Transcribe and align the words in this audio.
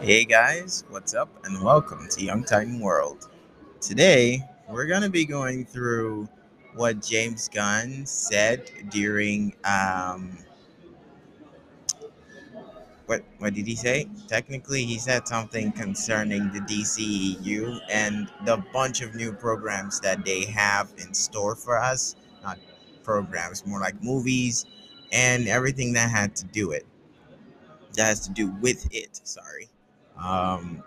Hey 0.00 0.24
guys, 0.24 0.84
what's 0.90 1.12
up, 1.12 1.28
and 1.44 1.60
welcome 1.60 2.08
to 2.10 2.24
Young 2.24 2.44
Titan 2.44 2.78
World. 2.78 3.28
Today, 3.80 4.40
we're 4.68 4.86
going 4.86 5.02
to 5.02 5.10
be 5.10 5.24
going 5.24 5.64
through 5.64 6.28
what 6.74 7.02
James 7.02 7.48
Gunn 7.48 8.06
said 8.06 8.70
during 8.90 9.54
um 9.64 10.38
what 13.06 13.24
what 13.38 13.54
did 13.54 13.66
he 13.66 13.74
say? 13.74 14.06
Technically, 14.28 14.84
he 14.84 14.98
said 14.98 15.26
something 15.26 15.72
concerning 15.72 16.52
the 16.52 16.60
DCEU 16.60 17.80
and 17.90 18.30
the 18.44 18.58
bunch 18.72 19.00
of 19.02 19.16
new 19.16 19.32
programs 19.32 19.98
that 20.00 20.24
they 20.24 20.44
have 20.44 20.92
in 20.98 21.12
store 21.12 21.56
for 21.56 21.76
us. 21.76 22.14
Not 22.44 22.58
programs, 23.02 23.66
more 23.66 23.80
like 23.80 24.00
movies 24.00 24.64
and 25.10 25.48
everything 25.48 25.92
that 25.94 26.08
had 26.08 26.36
to 26.36 26.44
do 26.44 26.70
it. 26.70 26.86
That 27.94 28.04
has 28.04 28.20
to 28.20 28.30
do 28.30 28.52
with 28.60 28.86
it, 28.94 29.20
sorry. 29.24 29.68
Um 30.22 30.82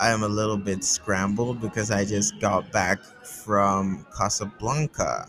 I 0.00 0.08
am 0.12 0.22
a 0.22 0.28
little 0.28 0.56
bit 0.56 0.82
scrambled 0.82 1.60
because 1.60 1.90
I 1.90 2.06
just 2.06 2.40
got 2.40 2.72
back 2.72 3.04
from 3.22 4.06
Casablanca, 4.16 5.28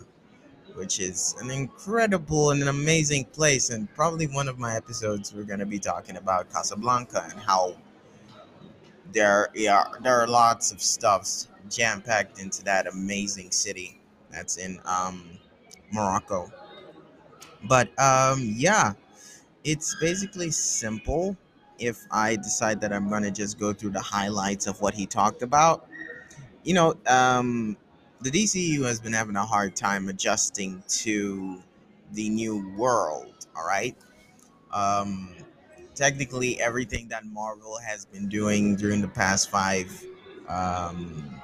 which 0.76 0.98
is 0.98 1.36
an 1.40 1.50
incredible 1.50 2.52
and 2.52 2.62
an 2.62 2.68
amazing 2.68 3.26
place. 3.26 3.68
And 3.68 3.92
probably 3.94 4.28
one 4.28 4.48
of 4.48 4.58
my 4.58 4.74
episodes, 4.74 5.34
we're 5.34 5.42
going 5.44 5.58
to 5.58 5.66
be 5.66 5.78
talking 5.78 6.16
about 6.16 6.50
Casablanca 6.50 7.28
and 7.30 7.38
how 7.38 7.76
there, 9.12 9.50
yeah, 9.54 9.84
there 10.02 10.18
are 10.18 10.26
lots 10.26 10.72
of 10.72 10.80
stuffs 10.80 11.48
jam 11.68 12.00
packed 12.00 12.40
into 12.40 12.64
that 12.64 12.86
amazing 12.86 13.50
city 13.50 14.00
that's 14.30 14.56
in 14.56 14.80
um, 14.86 15.38
Morocco. 15.92 16.50
But 17.64 17.88
um, 18.00 18.54
yeah, 18.56 18.94
it's 19.64 19.94
basically 20.00 20.50
simple 20.50 21.36
if 21.82 22.06
I 22.10 22.36
decide 22.36 22.80
that 22.82 22.92
I'm 22.92 23.08
going 23.08 23.24
to 23.24 23.30
just 23.30 23.58
go 23.58 23.72
through 23.72 23.90
the 23.90 24.00
highlights 24.00 24.66
of 24.66 24.80
what 24.80 24.94
he 24.94 25.04
talked 25.04 25.42
about. 25.42 25.86
You 26.62 26.74
know, 26.74 26.94
um, 27.08 27.76
the 28.20 28.30
DCU 28.30 28.84
has 28.84 29.00
been 29.00 29.12
having 29.12 29.34
a 29.34 29.44
hard 29.44 29.74
time 29.74 30.08
adjusting 30.08 30.82
to 30.88 31.60
the 32.12 32.28
new 32.28 32.72
world, 32.76 33.46
all 33.56 33.66
right? 33.66 33.96
Um, 34.72 35.34
technically, 35.96 36.60
everything 36.60 37.08
that 37.08 37.26
Marvel 37.26 37.78
has 37.78 38.04
been 38.04 38.28
doing 38.28 38.76
during 38.76 39.00
the 39.00 39.08
past 39.08 39.50
five. 39.50 40.06
Um, 40.48 41.40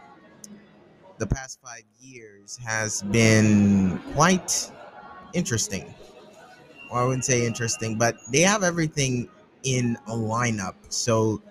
the 1.19 1.27
past 1.27 1.59
five 1.61 1.83
years 2.01 2.59
has 2.65 3.03
been 3.03 3.99
quite 4.15 4.71
interesting. 5.35 5.93
Or 6.91 7.01
I 7.01 7.05
wouldn't 7.05 7.25
say 7.25 7.45
interesting, 7.45 7.99
but 7.99 8.17
they 8.31 8.41
have 8.43 8.63
everything 8.63 9.29
in 9.63 9.97
a 10.07 10.13
lineup. 10.13 10.75
So 10.89 11.43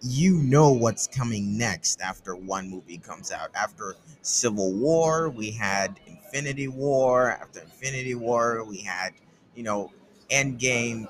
you 0.00 0.36
know 0.38 0.72
what's 0.72 1.06
coming 1.06 1.58
next 1.58 2.00
after 2.00 2.36
one 2.36 2.70
movie 2.70 2.98
comes 2.98 3.32
out. 3.32 3.50
After 3.54 3.96
Civil 4.22 4.72
War, 4.74 5.28
we 5.28 5.50
had 5.50 5.98
Infinity 6.06 6.68
War. 6.68 7.30
After 7.30 7.60
Infinity 7.60 8.14
War, 8.14 8.64
we 8.64 8.78
had, 8.78 9.10
you 9.54 9.62
know, 9.64 9.92
Endgame. 10.30 11.08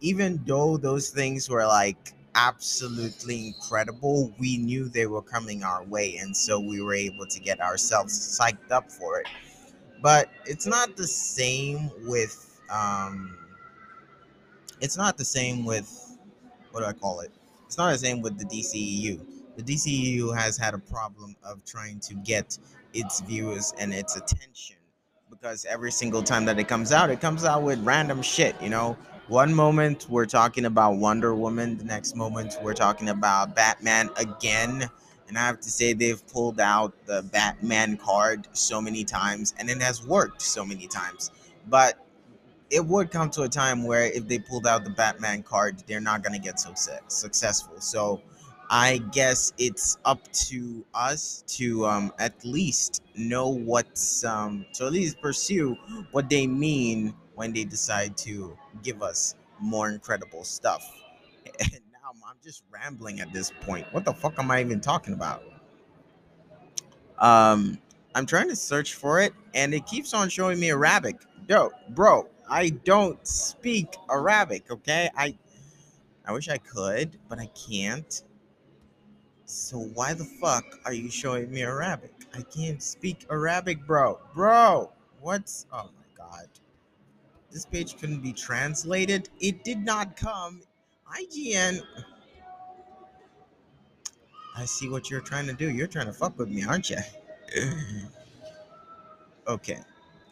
Even 0.00 0.42
though 0.46 0.76
those 0.76 1.10
things 1.10 1.48
were 1.48 1.66
like 1.66 2.14
absolutely 2.34 3.48
incredible, 3.48 4.32
we 4.38 4.56
knew 4.58 4.88
they 4.88 5.06
were 5.06 5.22
coming 5.22 5.62
our 5.62 5.84
way. 5.84 6.16
And 6.16 6.36
so 6.36 6.58
we 6.58 6.80
were 6.80 6.94
able 6.94 7.26
to 7.26 7.40
get 7.40 7.60
ourselves 7.60 8.38
psyched 8.38 8.70
up 8.70 8.90
for 8.90 9.20
it. 9.20 9.28
But 10.02 10.30
it's 10.46 10.66
not 10.66 10.96
the 10.96 11.06
same 11.06 11.90
with, 12.06 12.60
um, 12.70 13.36
it's 14.80 14.96
not 14.96 15.16
the 15.16 15.24
same 15.24 15.64
with, 15.64 16.18
what 16.70 16.80
do 16.80 16.86
I 16.86 16.92
call 16.92 17.20
it? 17.20 17.30
It's 17.66 17.78
not 17.78 17.92
the 17.92 17.98
same 17.98 18.22
with 18.22 18.38
the 18.38 18.44
DCEU. 18.44 19.20
The 19.56 19.62
DCEU 19.62 20.36
has 20.36 20.56
had 20.56 20.74
a 20.74 20.78
problem 20.78 21.34
of 21.42 21.64
trying 21.64 22.00
to 22.00 22.14
get 22.14 22.58
its 22.92 23.20
viewers 23.20 23.72
and 23.78 23.92
its 23.92 24.16
attention 24.16 24.76
because 25.30 25.64
every 25.66 25.90
single 25.90 26.22
time 26.22 26.44
that 26.44 26.58
it 26.58 26.68
comes 26.68 26.92
out, 26.92 27.10
it 27.10 27.20
comes 27.20 27.44
out 27.44 27.62
with 27.62 27.82
random 27.84 28.22
shit, 28.22 28.54
you 28.62 28.68
know? 28.68 28.96
One 29.28 29.52
moment 29.52 30.06
we're 30.08 30.26
talking 30.26 30.66
about 30.66 30.96
Wonder 30.96 31.34
Woman, 31.34 31.76
the 31.76 31.84
next 31.84 32.14
moment 32.14 32.56
we're 32.62 32.74
talking 32.74 33.08
about 33.08 33.56
Batman 33.56 34.08
again. 34.16 34.88
And 35.28 35.36
I 35.36 35.46
have 35.46 35.60
to 35.60 35.70
say, 35.70 35.92
they've 35.92 36.24
pulled 36.28 36.60
out 36.60 36.94
the 37.06 37.22
Batman 37.32 37.96
card 37.96 38.46
so 38.52 38.80
many 38.80 39.02
times 39.02 39.54
and 39.58 39.68
it 39.68 39.82
has 39.82 40.06
worked 40.06 40.42
so 40.42 40.64
many 40.64 40.86
times. 40.86 41.32
But 41.68 42.05
it 42.70 42.84
would 42.84 43.10
come 43.10 43.30
to 43.30 43.42
a 43.42 43.48
time 43.48 43.84
where 43.84 44.04
if 44.04 44.26
they 44.26 44.38
pulled 44.38 44.66
out 44.66 44.84
the 44.84 44.90
Batman 44.90 45.42
card, 45.42 45.82
they're 45.86 46.00
not 46.00 46.22
going 46.22 46.32
to 46.32 46.38
get 46.38 46.58
so 46.58 46.72
successful. 47.08 47.80
So 47.80 48.20
I 48.68 48.98
guess 49.12 49.52
it's 49.58 49.98
up 50.04 50.20
to 50.32 50.84
us 50.94 51.44
to 51.48 51.86
um, 51.86 52.12
at 52.18 52.44
least 52.44 53.02
know 53.14 53.48
what's 53.48 54.24
um, 54.24 54.66
to 54.74 54.86
at 54.86 54.92
least 54.92 55.20
pursue 55.20 55.76
what 56.10 56.28
they 56.28 56.46
mean 56.46 57.14
when 57.34 57.52
they 57.52 57.64
decide 57.64 58.16
to 58.18 58.56
give 58.82 59.02
us 59.02 59.34
more 59.60 59.88
incredible 59.90 60.44
stuff. 60.44 60.84
And 61.58 61.80
now 61.92 62.10
I'm 62.10 62.20
I'm 62.28 62.36
just 62.44 62.64
rambling 62.70 63.20
at 63.20 63.32
this 63.32 63.52
point. 63.62 63.86
What 63.92 64.04
the 64.04 64.12
fuck 64.12 64.38
am 64.38 64.50
I 64.50 64.60
even 64.60 64.80
talking 64.80 65.14
about? 65.14 65.42
Um, 67.18 67.78
I'm 68.14 68.26
trying 68.26 68.48
to 68.48 68.56
search 68.56 68.94
for 68.94 69.20
it, 69.20 69.32
and 69.54 69.72
it 69.72 69.86
keeps 69.86 70.12
on 70.12 70.28
showing 70.28 70.60
me 70.60 70.70
Arabic. 70.70 71.16
Yo, 71.48 71.70
bro, 71.90 72.28
I 72.48 72.70
don't 72.70 73.26
speak 73.26 73.96
Arabic. 74.10 74.70
Okay, 74.70 75.10
I 75.16 75.36
I 76.26 76.32
wish 76.32 76.48
I 76.48 76.58
could, 76.58 77.18
but 77.28 77.38
I 77.38 77.46
can't. 77.68 78.22
So 79.44 79.78
why 79.78 80.12
the 80.12 80.24
fuck 80.24 80.64
are 80.84 80.92
you 80.92 81.08
showing 81.08 81.50
me 81.50 81.62
Arabic? 81.62 82.12
I 82.34 82.42
can't 82.42 82.82
speak 82.82 83.26
Arabic, 83.30 83.86
bro. 83.86 84.18
Bro, 84.34 84.92
what's? 85.20 85.66
Oh 85.72 85.90
my 85.96 86.06
god, 86.16 86.48
this 87.50 87.64
page 87.64 87.96
couldn't 87.98 88.22
be 88.22 88.32
translated. 88.32 89.28
It 89.40 89.64
did 89.64 89.78
not 89.78 90.16
come. 90.16 90.62
IGN. 91.16 91.80
I 94.56 94.64
see 94.64 94.88
what 94.88 95.10
you're 95.10 95.20
trying 95.20 95.46
to 95.46 95.52
do. 95.52 95.70
You're 95.70 95.86
trying 95.86 96.06
to 96.06 96.12
fuck 96.12 96.38
with 96.38 96.48
me, 96.48 96.64
aren't 96.64 96.90
you? 96.90 96.96
okay. 99.48 99.80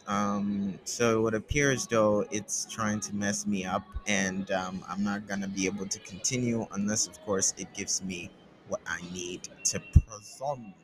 Um, 0.06 0.78
so 0.84 1.26
it 1.28 1.34
appears 1.34 1.86
though 1.86 2.26
it's 2.30 2.66
trying 2.66 3.00
to 3.00 3.14
mess 3.14 3.46
me 3.46 3.64
up, 3.64 3.86
and 4.06 4.50
um, 4.50 4.84
I'm 4.88 5.02
not 5.02 5.26
gonna 5.26 5.48
be 5.48 5.66
able 5.66 5.86
to 5.86 5.98
continue 6.00 6.66
unless, 6.72 7.06
of 7.06 7.18
course, 7.24 7.54
it 7.56 7.72
gives 7.74 8.02
me 8.02 8.30
what 8.68 8.80
I 8.86 9.00
need 9.12 9.48
to 9.64 9.80
present. 9.80 10.74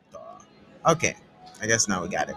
Okay, 0.87 1.15
I 1.61 1.67
guess 1.67 1.87
now 1.87 2.01
we 2.01 2.09
got 2.09 2.29
it. 2.29 2.35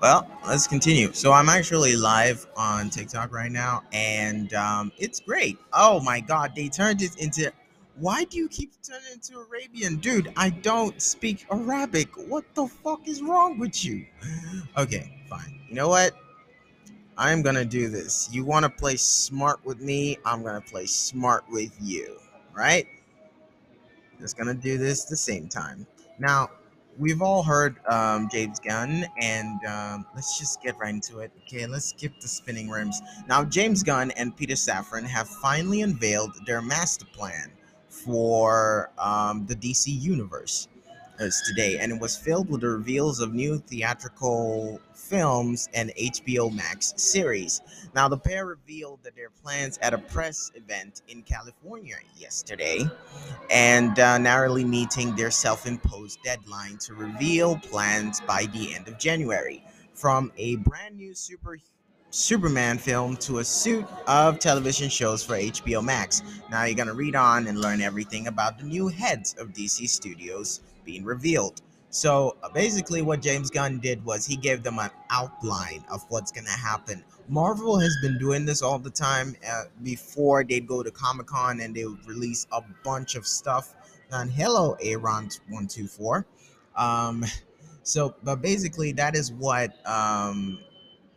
Well, 0.00 0.28
let's 0.48 0.66
continue. 0.66 1.12
So 1.12 1.32
I'm 1.32 1.48
actually 1.48 1.94
live 1.94 2.44
on 2.56 2.90
TikTok 2.90 3.32
right 3.32 3.52
now, 3.52 3.84
and 3.92 4.52
um, 4.54 4.90
it's 4.98 5.20
great. 5.20 5.58
Oh 5.72 6.00
my 6.00 6.18
God, 6.18 6.52
they 6.56 6.68
turned 6.68 7.02
it 7.02 7.16
into. 7.18 7.52
Why 7.96 8.24
do 8.24 8.38
you 8.38 8.48
keep 8.48 8.72
turning 8.82 9.12
into 9.12 9.38
Arabian, 9.38 9.96
dude? 9.96 10.32
I 10.36 10.50
don't 10.50 11.00
speak 11.00 11.46
Arabic. 11.50 12.08
What 12.28 12.44
the 12.54 12.66
fuck 12.66 13.06
is 13.06 13.22
wrong 13.22 13.58
with 13.58 13.84
you? 13.84 14.06
Okay, 14.76 15.22
fine. 15.28 15.60
You 15.68 15.74
know 15.74 15.88
what? 15.88 16.16
I'm 17.18 17.42
gonna 17.42 17.64
do 17.64 17.88
this. 17.88 18.30
You 18.32 18.44
want 18.44 18.64
to 18.64 18.70
play 18.70 18.96
smart 18.96 19.64
with 19.64 19.80
me? 19.80 20.16
I'm 20.24 20.42
gonna 20.42 20.62
play 20.62 20.86
smart 20.86 21.44
with 21.50 21.70
you, 21.80 22.18
right? 22.54 22.86
Just 24.18 24.38
gonna 24.38 24.54
do 24.54 24.78
this 24.78 25.04
the 25.04 25.16
same 25.16 25.48
time. 25.48 25.86
Now, 26.18 26.50
we've 26.98 27.20
all 27.20 27.42
heard 27.42 27.76
um, 27.86 28.30
James 28.30 28.58
Gunn, 28.58 29.04
and 29.20 29.62
um, 29.66 30.06
let's 30.14 30.38
just 30.38 30.62
get 30.62 30.78
right 30.78 30.94
into 30.94 31.18
it. 31.18 31.30
Okay, 31.42 31.66
let's 31.66 31.86
skip 31.86 32.18
the 32.20 32.28
spinning 32.28 32.70
rims. 32.70 33.02
Now, 33.28 33.44
James 33.44 33.82
Gunn 33.82 34.10
and 34.12 34.34
Peter 34.34 34.54
Safran 34.54 35.04
have 35.04 35.28
finally 35.28 35.82
unveiled 35.82 36.34
their 36.46 36.62
master 36.62 37.04
plan 37.12 37.52
for 38.04 38.90
um, 38.98 39.46
the 39.46 39.56
DC 39.56 39.86
universe 39.86 40.68
as 41.18 41.42
today, 41.46 41.78
and 41.78 41.92
it 41.92 42.00
was 42.00 42.16
filled 42.16 42.50
with 42.50 42.62
the 42.62 42.68
reveals 42.68 43.20
of 43.20 43.32
new 43.32 43.58
theatrical 43.58 44.80
films 44.94 45.68
and 45.74 45.92
HBO 45.96 46.52
Max 46.52 46.94
series. 46.96 47.60
Now, 47.94 48.08
the 48.08 48.16
pair 48.16 48.46
revealed 48.46 49.00
that 49.02 49.14
their 49.14 49.30
plans 49.30 49.78
at 49.82 49.94
a 49.94 49.98
press 49.98 50.50
event 50.54 51.02
in 51.08 51.22
California 51.22 51.96
yesterday 52.16 52.80
and 53.50 53.98
uh, 53.98 54.18
narrowly 54.18 54.64
meeting 54.64 55.14
their 55.14 55.30
self 55.30 55.66
imposed 55.66 56.18
deadline 56.24 56.78
to 56.78 56.94
reveal 56.94 57.56
plans 57.56 58.20
by 58.22 58.46
the 58.46 58.74
end 58.74 58.88
of 58.88 58.98
January. 58.98 59.62
From 59.94 60.32
a 60.36 60.56
brand 60.56 60.96
new 60.96 61.14
super 61.14 61.56
Superman 62.14 62.76
film 62.76 63.16
to 63.16 63.38
a 63.38 63.44
suite 63.44 63.86
of 64.06 64.38
television 64.38 64.90
shows 64.90 65.24
for 65.24 65.32
HBO 65.32 65.82
Max. 65.82 66.22
Now 66.50 66.64
you're 66.64 66.76
going 66.76 66.88
to 66.88 66.92
read 66.92 67.16
on 67.16 67.46
and 67.46 67.58
learn 67.58 67.80
everything 67.80 68.26
about 68.26 68.58
the 68.58 68.64
new 68.64 68.88
heads 68.88 69.34
of 69.38 69.54
DC 69.54 69.88
Studios 69.88 70.60
being 70.84 71.04
revealed. 71.04 71.62
So 71.88 72.36
uh, 72.42 72.50
basically, 72.50 73.00
what 73.00 73.22
James 73.22 73.48
Gunn 73.48 73.80
did 73.80 74.04
was 74.04 74.26
he 74.26 74.36
gave 74.36 74.62
them 74.62 74.78
an 74.78 74.90
outline 75.08 75.86
of 75.90 76.04
what's 76.10 76.30
going 76.30 76.44
to 76.44 76.50
happen. 76.50 77.02
Marvel 77.28 77.80
has 77.80 77.96
been 78.02 78.18
doing 78.18 78.44
this 78.44 78.60
all 78.60 78.78
the 78.78 78.90
time. 78.90 79.34
Uh, 79.50 79.62
before 79.82 80.44
they'd 80.44 80.66
go 80.66 80.82
to 80.82 80.90
Comic 80.90 81.28
Con 81.28 81.60
and 81.60 81.74
they 81.74 81.86
would 81.86 82.06
release 82.06 82.46
a 82.52 82.60
bunch 82.84 83.14
of 83.14 83.26
stuff. 83.26 83.74
And 84.10 84.30
hello, 84.30 84.76
Aaron 84.82 85.30
one 85.48 85.66
two 85.66 85.86
four. 85.86 86.26
Um, 86.76 87.24
so, 87.84 88.16
but 88.22 88.42
basically, 88.42 88.92
that 88.92 89.16
is 89.16 89.32
what 89.32 89.74
um, 89.86 90.58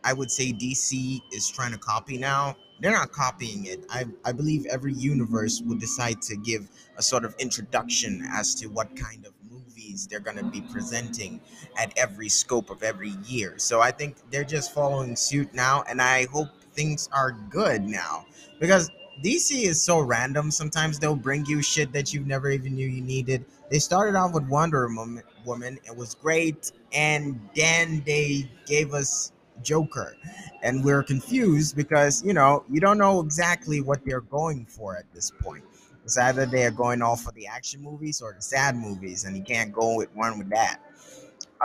I 0.06 0.14
would 0.14 0.30
say 0.30 0.54
DC 0.54 1.20
is 1.34 1.50
trying 1.50 1.72
to 1.72 1.80
copy 1.80 2.18
now. 2.18 2.56
They're 2.80 2.92
not 2.92 3.12
copying 3.12 3.66
it. 3.66 3.84
I, 3.90 4.06
I 4.24 4.34
believe 4.34 4.68
every 4.68 4.94
universe 4.94 5.62
would 5.66 5.80
decide 5.80 6.22
to 6.24 6.36
give 6.36 6.70
a 6.98 7.02
sort 7.02 7.26
of 7.26 7.34
introduction 7.40 8.24
as 8.32 8.54
to 8.56 8.68
what 8.68 8.96
kind 8.96 9.26
of 9.26 9.34
movies 9.50 10.08
they're 10.08 10.20
going 10.20 10.38
to 10.38 10.44
be 10.44 10.62
presenting 10.62 11.42
at 11.78 11.92
every 11.98 12.30
scope 12.30 12.70
of 12.70 12.84
every 12.84 13.14
year. 13.26 13.56
So 13.58 13.82
I 13.82 13.90
think 13.90 14.18
they're 14.30 14.44
just 14.44 14.74
following 14.74 15.16
suit 15.16 15.54
now, 15.56 15.84
and 15.90 16.00
I 16.00 16.28
hope 16.28 16.50
things 16.74 17.10
are 17.12 17.32
good 17.50 17.84
now 17.84 18.26
because 18.60 18.92
DC 19.24 19.64
is 19.64 19.82
so 19.82 20.02
random. 20.02 20.52
Sometimes 20.52 21.00
they'll 21.00 21.16
bring 21.16 21.46
you 21.46 21.64
shit 21.64 21.94
that 21.94 22.14
you 22.14 22.20
never 22.20 22.52
even 22.52 22.76
knew 22.76 22.88
you 22.88 23.02
needed. 23.02 23.46
They 23.72 23.80
started 23.80 24.16
off 24.16 24.34
with 24.34 24.48
Wonder 24.48 24.88
Woman, 24.88 25.24
woman 25.46 25.80
it 25.86 25.96
was 25.96 26.14
great, 26.14 26.72
and 26.94 27.40
then 27.56 28.04
they 28.06 28.50
gave 28.68 28.94
us 28.94 29.32
Joker. 29.64 30.16
And 30.64 30.84
we're 30.84 31.04
confused 31.04 31.76
because, 31.76 32.24
you 32.24 32.34
know, 32.34 32.64
you 32.70 32.80
don't 32.80 32.98
know 32.98 33.20
exactly 33.20 33.82
what 33.82 34.04
they're 34.06 34.22
going 34.22 34.66
for 34.66 34.98
at 34.98 35.06
this 35.14 35.32
point. 35.42 35.64
It's 36.04 36.18
either 36.18 36.46
they're 36.46 36.72
going 36.72 37.02
all 37.02 37.16
for 37.16 37.32
the 37.32 37.48
action 37.48 37.82
movies 37.82 38.22
or 38.22 38.34
the 38.34 38.42
sad 38.42 38.76
movies, 38.76 39.26
and 39.26 39.36
you 39.36 39.44
can't 39.44 39.74
go 39.74 39.96
with 39.96 40.16
one 40.16 40.38
with 40.38 40.50
that. 40.50 40.80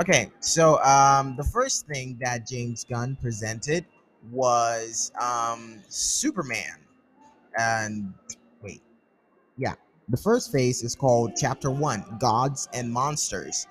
Okay, 0.00 0.30
so 0.40 0.82
um, 0.82 1.36
the 1.36 1.44
first 1.44 1.86
thing 1.86 2.16
that 2.22 2.46
James 2.46 2.84
Gunn 2.84 3.16
presented 3.20 3.84
was 4.30 5.12
um, 5.20 5.82
Superman. 5.88 6.78
And 7.58 8.14
wait, 8.62 8.80
yeah, 9.58 9.74
the 10.10 10.16
first 10.16 10.50
phase 10.50 10.82
is 10.82 10.96
called 10.96 11.32
Chapter 11.36 11.70
One 11.70 12.04
Gods 12.18 12.68
and 12.74 12.92
Monsters. 12.92 13.66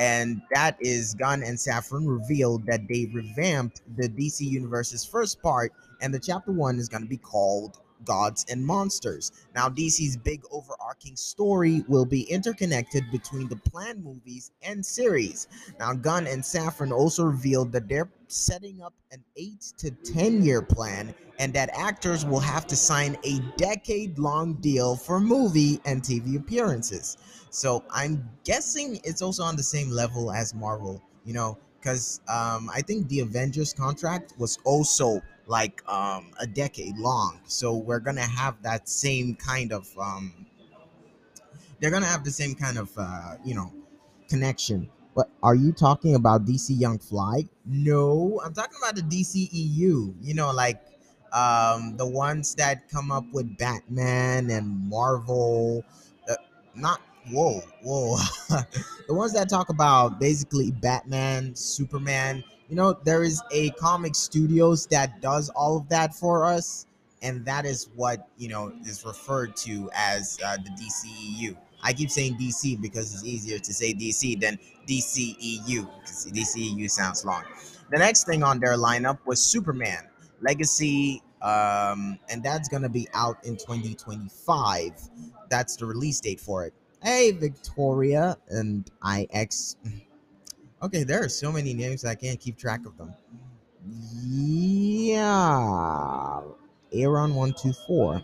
And 0.00 0.42
that 0.52 0.76
is 0.80 1.14
Gunn 1.14 1.42
and 1.44 1.56
Safran 1.56 2.06
revealed 2.06 2.66
that 2.66 2.88
they 2.88 3.08
revamped 3.14 3.82
the 3.96 4.08
DC 4.08 4.40
Universe's 4.40 5.04
first 5.04 5.40
part, 5.40 5.72
and 6.02 6.12
the 6.12 6.18
Chapter 6.18 6.50
One 6.50 6.78
is 6.78 6.88
going 6.88 7.04
to 7.04 7.08
be 7.08 7.16
called 7.16 7.78
gods, 8.06 8.46
and 8.48 8.64
monsters. 8.64 9.32
Now, 9.54 9.68
DC's 9.68 10.16
big 10.16 10.42
overarching 10.50 11.16
story 11.16 11.84
will 11.88 12.06
be 12.06 12.22
interconnected 12.22 13.10
between 13.10 13.48
the 13.48 13.56
planned 13.56 14.02
movies 14.02 14.52
and 14.62 14.84
series. 14.84 15.48
Now, 15.78 15.92
Gunn 15.92 16.26
and 16.26 16.42
Safran 16.42 16.92
also 16.92 17.24
revealed 17.24 17.72
that 17.72 17.88
they're 17.88 18.08
setting 18.28 18.80
up 18.80 18.94
an 19.12 19.22
8 19.36 19.60
to 19.78 19.90
10 19.90 20.42
year 20.42 20.62
plan 20.62 21.14
and 21.38 21.52
that 21.52 21.68
actors 21.74 22.24
will 22.24 22.40
have 22.40 22.66
to 22.68 22.76
sign 22.76 23.16
a 23.24 23.40
decade 23.56 24.18
long 24.18 24.54
deal 24.54 24.96
for 24.96 25.20
movie 25.20 25.80
and 25.84 26.02
TV 26.02 26.36
appearances. 26.36 27.18
So, 27.50 27.84
I'm 27.90 28.28
guessing 28.44 29.00
it's 29.04 29.20
also 29.20 29.42
on 29.42 29.56
the 29.56 29.62
same 29.62 29.90
level 29.90 30.32
as 30.32 30.54
Marvel, 30.54 31.02
you 31.24 31.34
know, 31.34 31.58
because 31.86 32.20
um, 32.28 32.68
I 32.74 32.82
think 32.82 33.08
the 33.08 33.20
Avengers 33.20 33.72
contract 33.72 34.34
was 34.38 34.58
also 34.64 35.22
like 35.46 35.82
um, 35.88 36.32
a 36.40 36.46
decade 36.46 36.96
long. 36.98 37.40
So 37.46 37.74
we're 37.74 38.00
gonna 38.00 38.22
have 38.22 38.62
that 38.62 38.88
same 38.88 39.34
kind 39.36 39.72
of 39.72 39.88
um, 39.98 40.46
they're 41.80 41.90
gonna 41.90 42.06
have 42.06 42.24
the 42.24 42.30
same 42.30 42.54
kind 42.54 42.78
of 42.78 42.90
uh, 42.96 43.36
you 43.44 43.54
know 43.54 43.72
connection. 44.28 44.90
But 45.14 45.30
are 45.42 45.54
you 45.54 45.72
talking 45.72 46.14
about 46.14 46.44
DC 46.44 46.78
Young 46.78 46.98
Fly? 46.98 47.44
No, 47.64 48.40
I'm 48.44 48.52
talking 48.52 48.76
about 48.82 48.96
the 48.96 49.02
DCEU. 49.02 50.14
You 50.20 50.34
know, 50.34 50.52
like 50.52 50.82
um, 51.32 51.96
the 51.96 52.06
ones 52.06 52.54
that 52.56 52.88
come 52.90 53.10
up 53.10 53.24
with 53.32 53.56
Batman 53.56 54.50
and 54.50 54.88
Marvel. 54.88 55.84
Uh, 56.28 56.34
not 56.74 57.00
whoa, 57.30 57.62
whoa. 57.82 58.16
the 59.08 59.14
ones 59.14 59.32
that 59.32 59.48
talk 59.48 59.68
about 59.68 60.20
basically 60.20 60.70
Batman, 60.70 61.54
Superman, 61.54 62.44
you 62.68 62.76
know 62.76 62.96
there 63.04 63.22
is 63.22 63.42
a 63.52 63.70
comic 63.70 64.14
studios 64.14 64.86
that 64.86 65.20
does 65.20 65.48
all 65.50 65.76
of 65.76 65.88
that 65.88 66.14
for 66.14 66.44
us 66.44 66.86
and 67.22 67.44
that 67.44 67.64
is 67.64 67.88
what 67.94 68.28
you 68.38 68.48
know 68.48 68.72
is 68.84 69.04
referred 69.04 69.56
to 69.56 69.90
as 69.94 70.38
uh, 70.44 70.56
the 70.56 70.70
dceu 70.70 71.56
i 71.82 71.92
keep 71.92 72.10
saying 72.10 72.36
dc 72.36 72.80
because 72.80 73.14
it's 73.14 73.24
easier 73.24 73.58
to 73.58 73.72
say 73.72 73.92
dc 73.94 74.40
than 74.40 74.58
dceu 74.86 75.88
because 76.00 76.26
dceu 76.32 76.90
sounds 76.90 77.24
long 77.24 77.42
the 77.90 77.98
next 77.98 78.24
thing 78.24 78.42
on 78.42 78.58
their 78.58 78.76
lineup 78.76 79.18
was 79.24 79.42
superman 79.42 80.04
legacy 80.40 81.22
um, 81.42 82.18
and 82.30 82.42
that's 82.42 82.68
gonna 82.68 82.88
be 82.88 83.06
out 83.14 83.36
in 83.44 83.56
2025 83.56 84.92
that's 85.48 85.76
the 85.76 85.86
release 85.86 86.20
date 86.20 86.40
for 86.40 86.66
it. 86.66 86.72
Hey 87.02 87.30
victoria 87.30 88.36
and 88.48 88.90
ix 89.30 89.76
Okay, 90.86 91.02
there 91.02 91.20
are 91.24 91.28
so 91.28 91.50
many 91.50 91.74
names 91.74 92.04
I 92.04 92.14
can't 92.14 92.38
keep 92.38 92.56
track 92.56 92.86
of 92.86 92.96
them. 92.96 93.12
Yeah, 94.22 95.22
Aaron 96.92 97.34
one 97.34 97.52
two 97.60 97.72
four. 97.88 98.22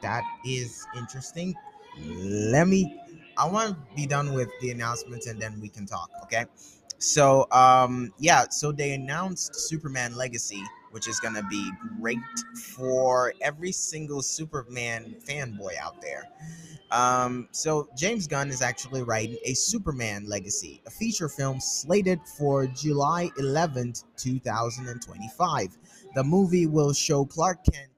That 0.00 0.22
is 0.46 0.86
interesting. 0.96 1.56
Let 1.98 2.68
me. 2.68 2.96
I 3.36 3.48
want 3.48 3.70
to 3.70 3.76
be 3.96 4.06
done 4.06 4.32
with 4.32 4.48
the 4.60 4.70
announcements 4.70 5.26
and 5.26 5.42
then 5.42 5.60
we 5.60 5.68
can 5.68 5.86
talk. 5.86 6.08
Okay. 6.22 6.44
So 6.98 7.48
um 7.50 8.12
yeah, 8.20 8.44
so 8.48 8.70
they 8.70 8.92
announced 8.92 9.56
Superman 9.56 10.14
Legacy, 10.14 10.62
which 10.90 11.08
is 11.08 11.20
gonna 11.20 11.42
be 11.48 11.70
great 12.00 12.18
for 12.74 13.32
every 13.40 13.72
single 13.72 14.22
Superman 14.22 15.14
fanboy 15.26 15.76
out 15.80 16.00
there. 16.00 16.28
Um, 16.90 17.48
so 17.52 17.88
James 17.96 18.26
Gunn 18.26 18.50
is 18.50 18.62
actually 18.62 19.02
writing 19.02 19.38
a 19.44 19.54
Superman 19.54 20.26
Legacy, 20.26 20.82
a 20.86 20.90
feature 20.90 21.28
film 21.28 21.60
slated 21.60 22.20
for 22.36 22.66
July 22.66 23.30
11th, 23.38 24.04
2025. 24.16 25.78
The 26.16 26.24
movie 26.24 26.66
will 26.66 26.92
show 26.92 27.24
Clark 27.24 27.58
Kent 27.64 27.90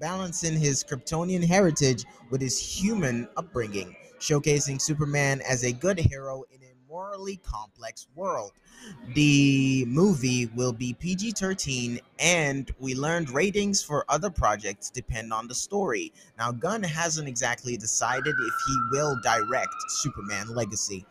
balancing 0.00 0.58
his 0.58 0.84
Kryptonian 0.84 1.44
heritage 1.44 2.04
with 2.30 2.40
his 2.40 2.58
human 2.58 3.28
upbringing, 3.36 3.94
showcasing 4.18 4.80
Superman 4.80 5.40
as 5.48 5.64
a 5.64 5.72
good 5.72 5.98
hero 5.98 6.44
in 6.50 6.60
a 6.62 6.73
morally 6.94 7.40
complex 7.42 8.06
world. 8.14 8.52
The 9.14 9.84
movie 9.88 10.46
will 10.54 10.72
be 10.72 10.92
PG 10.94 11.32
13, 11.32 11.98
and 12.20 12.70
we 12.78 12.94
learned 12.94 13.30
ratings 13.30 13.82
for 13.82 14.04
other 14.08 14.30
projects 14.30 14.90
depend 14.90 15.32
on 15.32 15.48
the 15.48 15.56
story. 15.56 16.12
Now, 16.38 16.52
Gunn 16.52 16.84
hasn't 16.84 17.26
exactly 17.26 17.76
decided 17.76 18.36
if 18.38 18.54
he 18.68 18.76
will 18.92 19.18
direct 19.24 19.74
Superman 19.88 20.54
Legacy. 20.54 21.04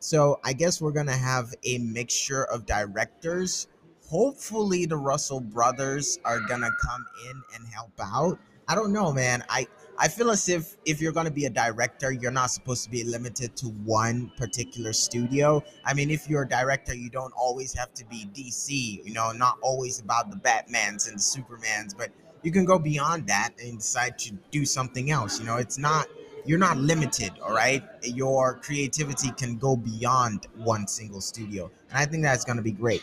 So, 0.00 0.38
I 0.44 0.52
guess 0.52 0.82
we're 0.82 0.92
going 0.92 1.06
to 1.06 1.12
have 1.12 1.54
a 1.64 1.78
mixture 1.78 2.44
of 2.44 2.66
directors. 2.66 3.68
Hopefully, 4.10 4.84
the 4.84 4.98
Russo 4.98 5.40
brothers 5.40 6.18
are 6.26 6.40
going 6.40 6.60
to 6.60 6.70
come 6.82 7.06
in 7.30 7.42
and 7.54 7.66
help 7.72 7.92
out. 7.98 8.38
I 8.68 8.74
don't 8.74 8.92
know, 8.92 9.14
man. 9.14 9.42
I 9.48 9.66
I 9.98 10.08
feel 10.08 10.30
as 10.30 10.48
if 10.48 10.76
if 10.84 11.00
you're 11.00 11.12
going 11.12 11.26
to 11.26 11.32
be 11.32 11.44
a 11.44 11.50
director, 11.50 12.12
you're 12.12 12.32
not 12.32 12.50
supposed 12.50 12.84
to 12.84 12.90
be 12.90 13.04
limited 13.04 13.54
to 13.56 13.66
one 13.66 14.32
particular 14.36 14.92
studio. 14.92 15.62
I 15.84 15.94
mean, 15.94 16.10
if 16.10 16.28
you're 16.28 16.42
a 16.42 16.48
director, 16.48 16.94
you 16.94 17.10
don't 17.10 17.32
always 17.34 17.74
have 17.74 17.92
to 17.94 18.04
be 18.06 18.26
DC, 18.34 19.04
you 19.04 19.12
know, 19.12 19.32
not 19.32 19.58
always 19.60 20.00
about 20.00 20.30
the 20.30 20.36
Batmans 20.36 21.08
and 21.08 21.18
the 21.18 21.22
Supermans, 21.22 21.96
but 21.96 22.10
you 22.42 22.50
can 22.50 22.64
go 22.64 22.78
beyond 22.78 23.26
that 23.28 23.50
and 23.62 23.78
decide 23.78 24.18
to 24.20 24.32
do 24.50 24.64
something 24.64 25.10
else. 25.10 25.38
You 25.38 25.46
know, 25.46 25.56
it's 25.56 25.78
not 25.78 26.08
you're 26.44 26.58
not 26.58 26.76
limited, 26.78 27.32
all 27.44 27.52
right? 27.52 27.84
Your 28.02 28.54
creativity 28.54 29.30
can 29.32 29.58
go 29.58 29.76
beyond 29.76 30.48
one 30.56 30.88
single 30.88 31.20
studio. 31.20 31.70
And 31.90 31.98
I 31.98 32.06
think 32.06 32.24
that's 32.24 32.44
going 32.44 32.56
to 32.56 32.62
be 32.62 32.72
great. 32.72 33.02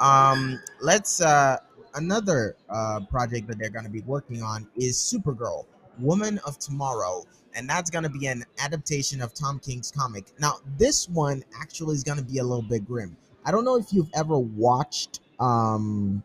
Um 0.00 0.60
let's 0.80 1.20
uh 1.20 1.58
another 1.94 2.56
uh 2.70 3.00
project 3.10 3.48
that 3.48 3.58
they're 3.58 3.70
going 3.70 3.84
to 3.84 3.90
be 3.90 4.00
working 4.02 4.42
on 4.42 4.68
is 4.76 4.96
Supergirl 4.96 5.66
Woman 5.98 6.38
of 6.46 6.58
Tomorrow, 6.58 7.24
and 7.54 7.68
that's 7.68 7.90
going 7.90 8.04
to 8.04 8.10
be 8.10 8.26
an 8.26 8.44
adaptation 8.58 9.20
of 9.20 9.34
Tom 9.34 9.58
King's 9.58 9.90
comic. 9.90 10.26
Now, 10.38 10.56
this 10.78 11.08
one 11.08 11.44
actually 11.60 11.94
is 11.94 12.02
going 12.02 12.18
to 12.18 12.24
be 12.24 12.38
a 12.38 12.44
little 12.44 12.62
bit 12.62 12.86
grim. 12.86 13.16
I 13.44 13.50
don't 13.50 13.64
know 13.64 13.76
if 13.76 13.92
you've 13.92 14.10
ever 14.14 14.38
watched 14.38 15.20
um 15.40 16.22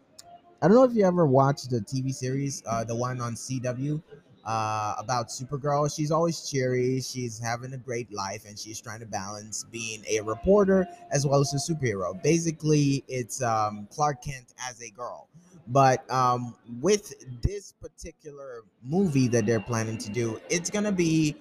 I 0.62 0.68
don't 0.68 0.76
know 0.76 0.84
if 0.84 0.94
you 0.94 1.06
ever 1.06 1.26
watched 1.26 1.70
the 1.70 1.80
TV 1.80 2.14
series, 2.14 2.64
uh, 2.66 2.84
the 2.84 2.96
one 2.96 3.22
on 3.22 3.36
CW, 3.36 4.02
uh, 4.44 4.96
about 4.98 5.28
Supergirl. 5.28 5.94
She's 5.94 6.10
always 6.10 6.50
cheery. 6.50 7.00
She's 7.00 7.38
having 7.38 7.74
a 7.74 7.78
great 7.78 8.12
life, 8.12 8.44
and 8.48 8.58
she's 8.58 8.82
trying 8.82 9.02
to 9.02 9.06
balance 9.06 9.66
being 9.72 10.04
a 10.10 10.22
reporter 10.22 10.88
as 11.12 11.28
well 11.28 11.42
as 11.42 11.54
a 11.54 11.58
superhero. 11.58 12.22
Basically, 12.24 13.04
it's 13.08 13.42
um, 13.44 13.88
Clark 13.92 14.24
Kent 14.24 14.56
as 14.68 14.82
a 14.82 14.90
girl. 14.90 15.28
But 15.70 16.10
um, 16.12 16.56
with 16.82 17.14
this 17.42 17.74
particular 17.74 18.62
movie 18.84 19.28
that 19.30 19.46
they're 19.46 19.60
planning 19.60 19.98
to 20.00 20.10
do, 20.10 20.40
it's 20.50 20.70
gonna 20.70 20.92
be 20.92 21.36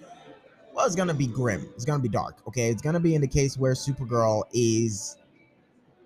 well, 0.75 0.87
it's 0.87 0.97
gonna 0.97 1.15
be 1.15 1.27
grim. 1.27 1.69
It's 1.75 1.85
gonna 1.85 2.03
be 2.03 2.09
dark. 2.09 2.37
Okay, 2.49 2.71
it's 2.71 2.83
gonna 2.83 3.01
be 3.01 3.15
in 3.15 3.21
the 3.21 3.29
case 3.29 3.57
where 3.57 3.73
Supergirl 3.75 4.43
is 4.53 5.17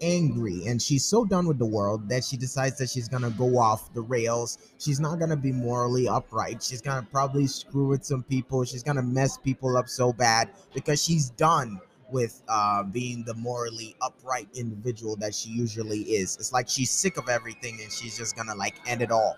angry 0.03 0.67
and 0.67 0.81
she's 0.81 1.05
so 1.05 1.25
done 1.25 1.47
with 1.47 1.59
the 1.59 1.67
world 1.67 2.09
that 2.09 2.25
she 2.25 2.37
decides 2.37 2.79
that 2.79 2.89
she's 2.89 3.09
gonna 3.09 3.31
go 3.31 3.59
off 3.59 3.93
the 3.95 4.01
rails. 4.01 4.59
She's 4.79 5.01
not 5.01 5.19
gonna 5.19 5.37
be 5.37 5.53
morally 5.53 6.09
upright. 6.09 6.63
She's 6.63 6.81
gonna 6.81 7.07
probably 7.11 7.47
screw 7.47 7.89
with 7.89 8.05
some 8.05 8.23
people. 8.23 8.65
She's 8.65 8.83
gonna 8.83 9.03
mess 9.03 9.39
people 9.39 9.77
up 9.77 9.89
so 9.89 10.13
bad 10.13 10.51
because 10.75 11.03
she's 11.03 11.31
done 11.31 11.81
with 12.13 12.43
uh, 12.49 12.83
being 12.83 13.25
the 13.25 13.35
morally 13.35 13.97
upright 14.03 14.49
individual 14.55 15.17
that 15.17 15.35
she 15.35 15.51
usually 15.51 16.01
is. 16.01 16.37
It's 16.37 16.53
like 16.53 16.69
she's 16.69 16.91
sick 16.91 17.17
of 17.17 17.29
everything 17.29 17.79
and 17.83 17.93
she's 17.93 18.17
just 18.17 18.37
gonna 18.37 18.55
like 18.55 18.75
end 18.87 19.03
it 19.03 19.11
all. 19.11 19.37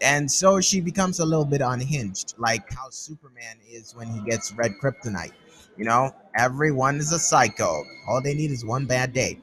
And 0.00 0.30
so 0.30 0.60
she 0.60 0.80
becomes 0.80 1.18
a 1.18 1.24
little 1.24 1.44
bit 1.44 1.60
unhinged, 1.60 2.34
like 2.38 2.72
how 2.72 2.88
Superman 2.90 3.56
is 3.68 3.94
when 3.96 4.08
he 4.08 4.20
gets 4.20 4.52
red 4.52 4.72
kryptonite. 4.80 5.32
You 5.76 5.84
know, 5.84 6.14
everyone 6.36 6.96
is 6.96 7.12
a 7.12 7.18
psycho. 7.18 7.84
All 8.08 8.20
they 8.22 8.34
need 8.34 8.50
is 8.50 8.64
one 8.64 8.86
bad 8.86 9.12
day. 9.12 9.38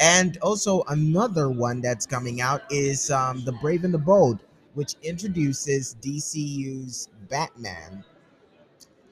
And 0.00 0.38
also 0.38 0.82
another 0.88 1.50
one 1.50 1.80
that's 1.80 2.06
coming 2.06 2.40
out 2.40 2.62
is 2.70 3.10
um, 3.10 3.44
The 3.44 3.52
Brave 3.52 3.84
and 3.84 3.94
the 3.94 3.98
Bold, 3.98 4.40
which 4.74 4.94
introduces 5.02 5.96
DCU's 6.00 7.08
Batman. 7.28 8.04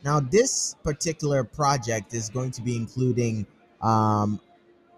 Now, 0.04 0.20
this 0.20 0.76
particular 0.82 1.44
project 1.44 2.14
is 2.14 2.30
going 2.30 2.52
to 2.52 2.62
be 2.62 2.76
including 2.76 3.46
um, 3.82 4.40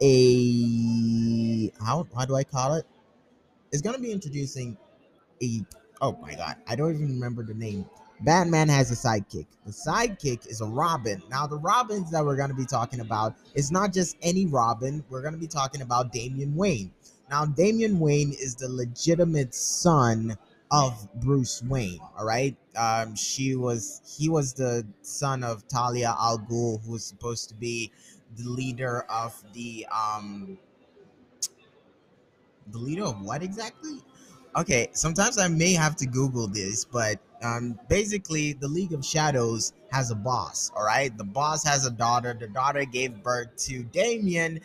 a 0.01 1.71
how 1.85 2.07
how 2.17 2.25
do 2.25 2.35
I 2.35 2.45
call 2.45 2.75
it? 2.75 2.87
It's 3.73 3.83
going 3.83 3.97
to 3.97 4.03
be 4.03 4.13
introducing 4.13 4.77
a 5.43 5.63
oh 6.01 6.19
my 6.21 6.35
god, 6.35 6.57
I 6.67 6.77
don't 6.77 6.95
even 6.95 7.09
remember 7.09 7.45
the 7.45 7.55
name. 7.55 7.87
Batman 8.21 8.69
has 8.69 8.93
a 8.93 8.95
sidekick. 8.95 9.47
The 9.67 9.73
sidekick 9.73 10.47
is 10.47 10.61
a 10.61 10.67
Robin. 10.67 11.21
Now, 11.29 11.47
the 11.49 11.59
Robins 11.59 12.11
that 12.13 12.25
we're 12.25 12.37
going 12.37 12.51
to 12.51 12.55
be 12.55 12.67
talking 12.67 13.01
about 13.01 13.35
is 13.55 13.73
not 13.73 13.93
just 13.93 14.17
any 14.23 14.47
Robin. 14.47 15.05
We're 15.11 15.23
going 15.23 15.35
to 15.35 15.41
be 15.41 15.49
talking 15.49 15.83
about 15.83 16.13
Damian 16.13 16.55
Wayne. 16.55 16.93
Now, 17.31 17.47
Damian 17.47 17.99
Wayne 17.99 18.31
is 18.31 18.55
the 18.55 18.69
legitimate 18.69 19.55
son 19.55 20.37
of 20.73 21.07
Bruce 21.21 21.63
Wayne. 21.63 22.01
All 22.19 22.25
right. 22.25 22.57
Um, 22.77 23.15
she 23.15 23.55
was 23.55 24.01
he 24.19 24.29
was 24.29 24.55
the 24.55 24.87
son 25.03 25.45
of 25.45 25.69
Talia 25.69 26.17
al 26.19 26.39
Ghul, 26.39 26.83
who 26.85 26.93
was 26.93 27.05
supposed 27.05 27.51
to 27.51 27.55
be 27.55 27.93
the 28.37 28.49
leader 28.49 29.05
of 29.11 29.41
the 29.53 29.87
um 29.93 30.59
the 32.71 32.79
leader 32.79 33.05
of 33.05 33.21
what 33.21 33.43
exactly? 33.43 33.99
Okay, 34.57 34.89
sometimes 34.93 35.39
I 35.39 35.49
may 35.49 35.73
have 35.73 35.97
to 35.97 36.07
Google 36.07 36.47
this, 36.47 36.85
but 36.85 37.19
um, 37.43 37.79
basically, 37.89 38.53
the 38.53 38.69
League 38.69 38.93
of 38.93 39.05
Shadows 39.05 39.73
has 39.91 40.11
a 40.11 40.15
boss. 40.15 40.71
All 40.77 40.85
right, 40.85 41.17
the 41.17 41.25
boss 41.25 41.65
has 41.65 41.87
a 41.87 41.91
daughter. 41.91 42.37
The 42.39 42.49
daughter 42.49 42.85
gave 42.85 43.23
birth 43.23 43.57
to 43.69 43.83
Damian, 43.83 44.61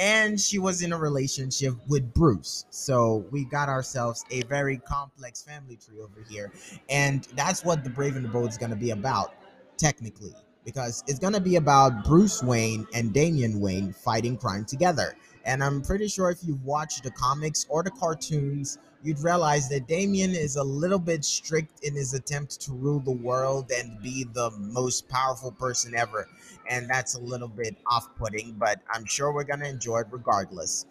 and 0.00 0.40
she 0.40 0.58
was 0.58 0.80
in 0.80 0.94
a 0.94 0.98
relationship 0.98 1.74
with 1.86 2.12
Bruce. 2.14 2.64
So 2.70 3.26
we 3.30 3.44
got 3.44 3.68
ourselves 3.68 4.24
a 4.30 4.42
very 4.44 4.78
complex 4.78 5.42
family 5.42 5.76
tree 5.76 6.00
over 6.00 6.24
here, 6.28 6.50
and 6.88 7.24
that's 7.36 7.64
what 7.64 7.84
the 7.84 7.90
Brave 7.90 8.16
and 8.16 8.24
the 8.24 8.30
Bold 8.30 8.48
is 8.48 8.56
going 8.56 8.70
to 8.70 8.76
be 8.76 8.92
about, 8.92 9.34
technically, 9.76 10.34
because 10.64 11.04
it's 11.06 11.18
going 11.18 11.34
to 11.34 11.40
be 11.40 11.56
about 11.56 12.04
Bruce 12.04 12.42
Wayne 12.42 12.86
and 12.94 13.12
Damian 13.12 13.60
Wayne 13.60 13.92
fighting 13.92 14.38
crime 14.38 14.64
together. 14.64 15.14
And 15.44 15.62
I'm 15.62 15.82
pretty 15.82 16.08
sure 16.08 16.30
if 16.30 16.38
you've 16.42 16.64
watched 16.64 17.02
the 17.02 17.10
comics 17.10 17.66
or 17.68 17.82
the 17.82 17.90
cartoons 17.90 18.78
you'd 19.02 19.22
realize 19.22 19.68
that 19.68 19.86
Damian 19.86 20.30
is 20.32 20.56
a 20.56 20.62
little 20.62 20.98
bit 20.98 21.24
strict 21.24 21.84
in 21.84 21.94
his 21.94 22.14
attempt 22.14 22.60
to 22.62 22.72
rule 22.72 23.00
the 23.00 23.12
world 23.12 23.70
and 23.70 24.00
be 24.02 24.24
the 24.32 24.50
most 24.58 25.08
powerful 25.08 25.52
person 25.52 25.94
ever. 25.94 26.28
And 26.68 26.88
that's 26.88 27.14
a 27.14 27.20
little 27.20 27.48
bit 27.48 27.76
off 27.86 28.14
putting, 28.16 28.52
but 28.52 28.80
I'm 28.92 29.04
sure 29.06 29.32
we're 29.32 29.44
going 29.44 29.60
to 29.60 29.68
enjoy 29.68 30.00
it 30.00 30.08
regardless. 30.10 30.86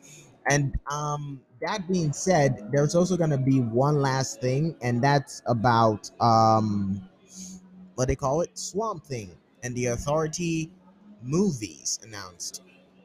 And 0.50 0.78
um, 0.90 1.42
that 1.62 1.88
being 1.88 2.12
said, 2.12 2.70
there's 2.72 2.96
also 2.96 3.16
going 3.16 3.30
to 3.30 3.38
be 3.38 3.60
one 3.60 4.02
last 4.02 4.42
thing, 4.42 4.76
and 4.82 5.04
that's 5.04 5.42
about 5.46 6.10
um, 6.20 7.08
what 7.96 8.08
they 8.08 8.16
call 8.16 8.42
it 8.42 8.58
Swamp 8.58 9.06
Thing 9.06 9.32
and 9.64 9.76
the 9.76 9.88
Authority 9.88 10.72
movies 11.22 12.00
announced. 12.04 12.64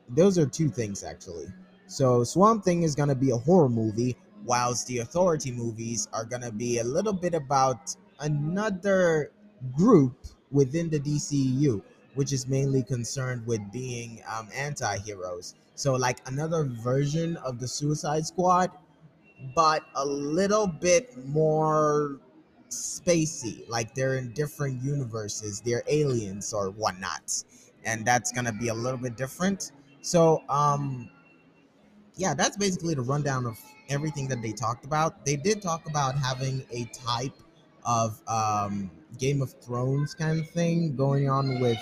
Those 0.09 0.39
are 0.39 0.47
two 0.47 0.69
things, 0.69 1.03
actually. 1.03 1.47
So, 1.87 2.25
Swamp 2.25 2.65
Thing 2.65 2.83
is 2.83 2.95
to 3.09 3.15
be 3.15 3.31
a 3.31 3.37
horror 3.37 3.69
movie 3.69 4.17
whilst 4.45 4.87
the 4.87 4.99
authority 4.99 5.51
movies 5.51 6.09
are 6.13 6.25
to 6.43 6.53
be 6.53 6.79
a 6.79 6.85
little 6.85 7.13
bit 7.13 7.35
about 7.35 7.95
another 8.21 9.31
group 9.77 10.15
within 10.51 10.91
the 10.91 11.01
DCU, 11.01 11.83
which 12.15 12.33
is 12.33 12.47
mainly 12.47 12.83
concerned 12.83 13.47
with 13.47 13.61
being 13.73 14.23
um, 14.29 14.49
anti 14.55 14.99
heroes. 14.99 15.55
So, 15.75 15.95
like 15.95 16.19
another 16.29 16.65
version 16.65 17.37
of 17.39 17.59
the 17.59 17.69
Suicide 17.69 18.27
Squad, 18.27 18.71
but 19.55 19.83
a 19.95 20.07
little 20.07 20.67
bit 20.67 21.17
more 21.27 22.21
spacey. 22.71 23.69
Like 23.69 23.95
they're 23.95 24.17
in 24.17 24.33
different 24.33 24.83
universes, 24.83 25.61
they're 25.61 25.85
aliens 25.89 26.53
or 26.53 26.71
whatnot. 26.71 27.45
And 27.85 28.05
that's 28.05 28.33
to 28.47 28.53
be 28.53 28.69
a 28.69 28.75
little 28.75 28.99
bit 28.99 29.17
different. 29.17 29.73
So, 30.05 30.43
um, 30.51 31.09
yeah, 32.17 32.35
that's 32.35 32.59
basically 32.59 32.95
the 32.95 33.01
rundown 33.01 33.47
of 33.47 33.59
everything 33.89 34.29
that 34.29 34.43
they 34.43 34.53
talked 34.53 34.85
about. 34.85 35.25
They 35.25 35.37
did 35.37 35.63
talk 35.63 35.89
about 35.89 36.15
having 36.19 36.63
a 36.71 36.85
type 36.93 37.33
of 37.87 38.21
um, 38.29 38.91
Game 39.19 39.41
of 39.41 39.55
Thrones 39.63 40.15
kind 40.15 40.39
of 40.39 40.49
thing 40.51 40.95
going 40.95 41.31
on 41.31 41.59
with 41.59 41.79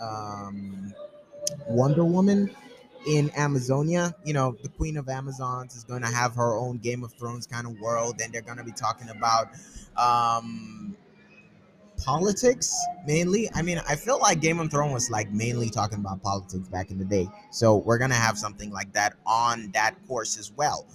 um, 0.00 0.94
Wonder 1.68 2.04
Woman 2.06 2.50
in 3.06 3.30
Amazonia. 3.36 4.14
You 4.24 4.32
know, 4.32 4.56
the 4.62 4.70
Queen 4.70 4.96
of 4.96 5.10
Amazons 5.10 5.76
is 5.76 5.84
going 5.84 6.00
to 6.02 6.08
have 6.08 6.34
her 6.36 6.54
own 6.54 6.78
Game 6.78 7.04
of 7.04 7.12
Thrones 7.12 7.46
kind 7.46 7.66
of 7.66 7.78
world, 7.80 8.20
and 8.22 8.32
they're 8.32 8.40
going 8.40 8.58
to 8.58 8.64
be 8.64 8.72
talking 8.72 9.10
about 9.10 9.48
um, 9.98 10.87
politics 12.08 12.74
mainly. 13.06 13.50
I 13.54 13.60
mean, 13.60 13.82
I 13.86 13.94
feel 13.94 14.18
like 14.18 14.40
Game 14.40 14.60
of 14.60 14.70
Thrones 14.70 14.94
was 14.94 15.10
like 15.10 15.30
mainly 15.30 15.68
talking 15.68 15.98
about 15.98 16.22
politics 16.22 16.66
back 16.68 16.90
in 16.90 16.98
the 16.98 17.04
day. 17.04 17.28
So 17.50 17.76
we're 17.76 17.98
gonna 17.98 18.14
have 18.14 18.38
something 18.38 18.70
like 18.70 18.90
that 18.94 19.16
on 19.26 19.70
that 19.72 19.94
course 20.08 20.38
as 20.38 20.50
well. 20.50 20.86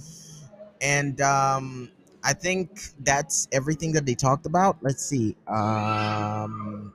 And 0.81 1.21
um, 1.21 1.91
I 2.23 2.33
think 2.33 2.79
that's 3.01 3.47
everything 3.51 3.93
that 3.93 4.07
they 4.07 4.15
talked 4.15 4.47
about. 4.47 4.77
Let's 4.81 5.05
see. 5.05 5.35
Um, 5.47 6.91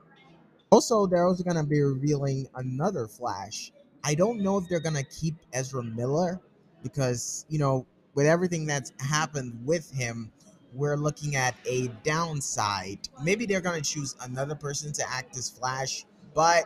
also, 0.72 1.06
they're 1.06 1.24
also 1.24 1.44
gonna 1.44 1.62
be 1.62 1.80
revealing 1.80 2.48
another 2.56 3.06
Flash. 3.06 3.70
I 4.02 4.16
don't 4.16 4.40
know 4.40 4.58
if 4.58 4.68
they're 4.68 4.80
gonna 4.80 5.04
keep 5.04 5.36
Ezra 5.52 5.84
Miller 5.84 6.40
because 6.82 7.46
you 7.48 7.60
know 7.60 7.86
with 8.14 8.26
everything 8.26 8.66
that's 8.66 8.92
happened 8.98 9.56
with 9.64 9.88
him 9.92 10.32
we're 10.72 10.96
looking 10.96 11.36
at 11.36 11.54
a 11.66 11.88
downside. 12.04 13.08
Maybe 13.22 13.46
they're 13.46 13.60
going 13.60 13.82
to 13.82 13.88
choose 13.88 14.16
another 14.22 14.54
person 14.54 14.92
to 14.92 15.10
act 15.10 15.36
as 15.36 15.48
Flash, 15.48 16.04
but 16.34 16.64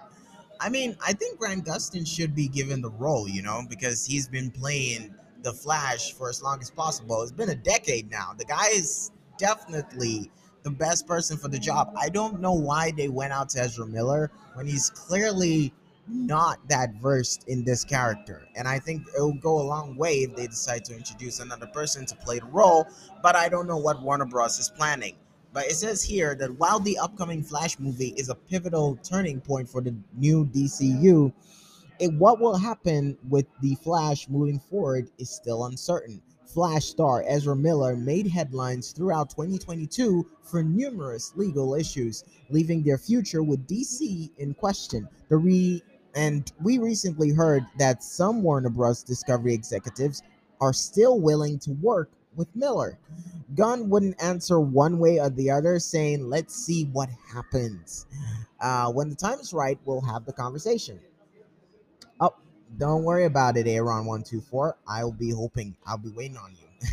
I 0.61 0.69
mean, 0.69 0.97
I 1.05 1.13
think 1.13 1.39
Grant 1.39 1.65
Gustin 1.65 2.07
should 2.07 2.37
be 2.37 2.47
given 2.47 2.83
the 2.83 2.91
role, 2.91 3.29
you 3.29 3.43
know, 3.43 3.63
because 3.69 4.07
he's 4.07 4.29
been 4.29 4.51
playing 4.51 5.13
the 5.43 5.53
Flash 5.53 6.13
for 6.13 6.29
as 6.29 6.41
long 6.41 6.61
as 6.61 6.71
possible. 6.71 7.21
It's 7.23 7.33
been 7.33 7.51
a 7.51 7.55
decade 7.57 8.11
now. 8.11 8.33
The 8.39 8.45
guy 8.45 8.69
is 8.69 9.11
definitely 9.39 10.31
the 10.63 10.71
best 10.71 11.07
person 11.07 11.37
for 11.37 11.49
the 11.49 11.59
job. 11.59 11.93
I 11.97 12.09
don't 12.09 12.41
know 12.41 12.53
why 12.53 12.93
they 12.93 13.09
went 13.09 13.33
out 13.33 13.49
to 13.51 13.61
Ezra 13.61 13.87
Miller 13.87 14.31
when 14.55 14.67
he's 14.67 14.91
clearly 14.91 15.75
not 16.09 16.59
that 16.69 16.95
versed 17.01 17.49
in 17.49 17.65
this 17.65 17.85
character. 17.85 18.47
And 18.57 18.67
I 18.67 18.79
think 18.79 19.07
it'll 19.15 19.35
go 19.35 19.61
a 19.61 19.63
long 19.63 19.97
way 19.97 20.19
if 20.19 20.35
they 20.35 20.47
decide 20.47 20.85
to 20.87 20.97
introduce 20.97 21.41
another 21.41 21.67
person 21.67 22.07
to 22.07 22.17
play 22.17 22.39
the 22.39 22.47
role, 22.47 22.87
but 23.23 23.37
I 23.37 23.49
don't 23.49 23.67
know 23.67 23.79
what 23.79 24.03
Warner 24.03 24.25
Bros. 24.25 24.59
is 24.59 24.69
planning. 24.69 25.17
But 25.53 25.67
it 25.67 25.75
says 25.75 26.03
here 26.03 26.35
that 26.37 26.59
while 26.59 26.81
the 26.81 26.99
upcoming 26.99 27.43
Flash 27.43 27.79
movie 27.79 28.15
is 28.17 28.31
a 28.31 28.35
pivotal 28.35 28.99
turning 29.03 29.41
point 29.41 29.69
for 29.69 29.83
the 29.83 29.95
new 30.15 30.47
DCU, 30.47 31.33
it, 31.99 32.13
what 32.15 32.41
will 32.41 32.57
happen 32.57 33.19
with 33.29 33.47
the 33.61 33.75
Flash 33.77 34.29
moving 34.29 34.59
forward 34.59 35.11
is 35.19 35.31
still 35.31 35.67
uncertain. 35.67 36.23
Flash 36.47 36.87
star 36.87 37.25
Ezra 37.27 37.57
Miller 37.57 37.97
made 37.97 38.27
headlines 38.27 38.93
throughout 38.93 39.31
2022 39.31 40.27
for 40.43 40.63
numerous 40.63 41.33
legal 41.35 41.75
issues, 41.75 42.25
leaving 42.51 42.83
their 42.83 42.99
future 42.99 43.43
with 43.43 43.67
DC 43.67 44.31
in 44.37 44.53
question. 44.53 45.09
The 45.31 45.37
re 45.37 45.83
and 46.15 46.53
we 46.63 46.79
recently 46.79 47.31
heard 47.31 47.65
that 47.79 48.03
some 48.03 48.43
Warner 48.43 48.71
Bros. 48.71 49.03
Discovery 49.03 49.55
executives 49.55 50.23
are 50.61 50.73
still 50.73 51.19
willing 51.21 51.59
to 51.61 51.73
work 51.73 52.11
with 52.37 52.55
Miller. 52.55 52.99
Gunn 53.55 53.89
wouldn't 53.89 54.23
answer 54.23 54.61
one 54.61 54.99
way 54.99 55.19
or 55.19 55.31
the 55.31 55.51
other, 55.51 55.79
saying, 55.79 56.29
Let's 56.29 56.55
see 56.55 56.85
what 56.85 57.09
happens. 57.33 58.07
Uh, 58.61 58.91
when 58.93 59.11
the 59.11 59.17
time 59.17 59.41
is 59.41 59.53
right, 59.53 59.79
we'll 59.85 60.01
have 60.01 60.25
the 60.25 60.33
conversation. 60.33 61.01
Oh, 62.21 62.35
don't 62.79 63.03
worry 63.05 63.25
about 63.25 63.57
it, 63.57 63.67
Aaron124. 63.67 64.75
I'll 64.87 65.13
be 65.13 65.31
hoping, 65.31 65.77
I'll 65.87 65.99
be 65.99 66.11
waiting 66.11 66.37
on 66.37 66.55
you. 66.61 66.89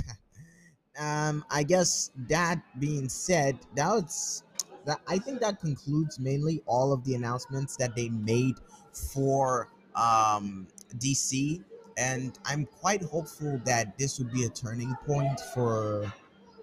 um, 0.99 1.45
I 1.49 1.63
guess 1.63 2.11
that 2.27 2.59
being 2.79 3.07
said, 3.07 3.59
that's 3.75 4.43
that 4.85 4.99
I 5.07 5.19
think 5.19 5.39
that 5.41 5.59
concludes 5.59 6.19
mainly 6.19 6.63
all 6.65 6.91
of 6.91 7.03
the 7.03 7.15
announcements 7.15 7.75
that 7.77 7.95
they 7.95 8.09
made 8.09 8.55
for 8.93 9.69
um, 9.95 10.67
DC, 10.97 11.61
and 11.97 12.37
I'm 12.45 12.65
quite 12.65 13.03
hopeful 13.03 13.59
that 13.65 13.97
this 13.97 14.19
would 14.19 14.31
be 14.31 14.45
a 14.45 14.49
turning 14.49 14.95
point 15.05 15.39
for 15.53 16.11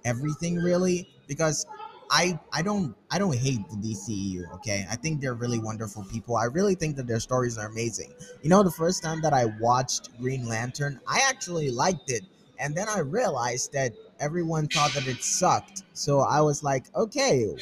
everything 0.05 0.57
really 0.57 1.09
because 1.27 1.67
I 2.11 2.39
I 2.53 2.63
don't 2.63 2.95
I 3.11 3.19
don't 3.19 3.35
hate 3.35 3.69
the 3.69 3.77
DCEU, 3.77 4.55
okay? 4.55 4.87
I 4.91 4.97
think 4.97 5.21
they're 5.21 5.35
really 5.35 5.59
wonderful 5.59 6.05
people. 6.05 6.37
I 6.37 6.45
really 6.45 6.75
think 6.75 6.97
that 6.97 7.07
their 7.07 7.21
stories 7.21 7.59
are 7.59 7.67
amazing. 7.67 8.13
You 8.43 8.51
know, 8.51 8.63
the 8.63 8.71
first 8.71 9.03
time 9.03 9.21
that 9.23 9.33
I 9.33 9.47
watched 9.61 10.17
Green 10.19 10.47
Lantern, 10.47 11.01
I 11.07 11.21
actually 11.29 11.71
liked 11.71 12.11
it. 12.11 12.23
And 12.59 12.75
then 12.75 12.89
I 12.89 13.01
realized 13.01 13.73
that 13.73 13.93
everyone 14.21 14.69
thought 14.69 14.93
that 14.95 15.07
it 15.07 15.23
sucked. 15.23 15.83
So 15.93 16.21
I 16.21 16.41
was 16.41 16.63
like, 16.63 16.87
okay, 16.95 17.55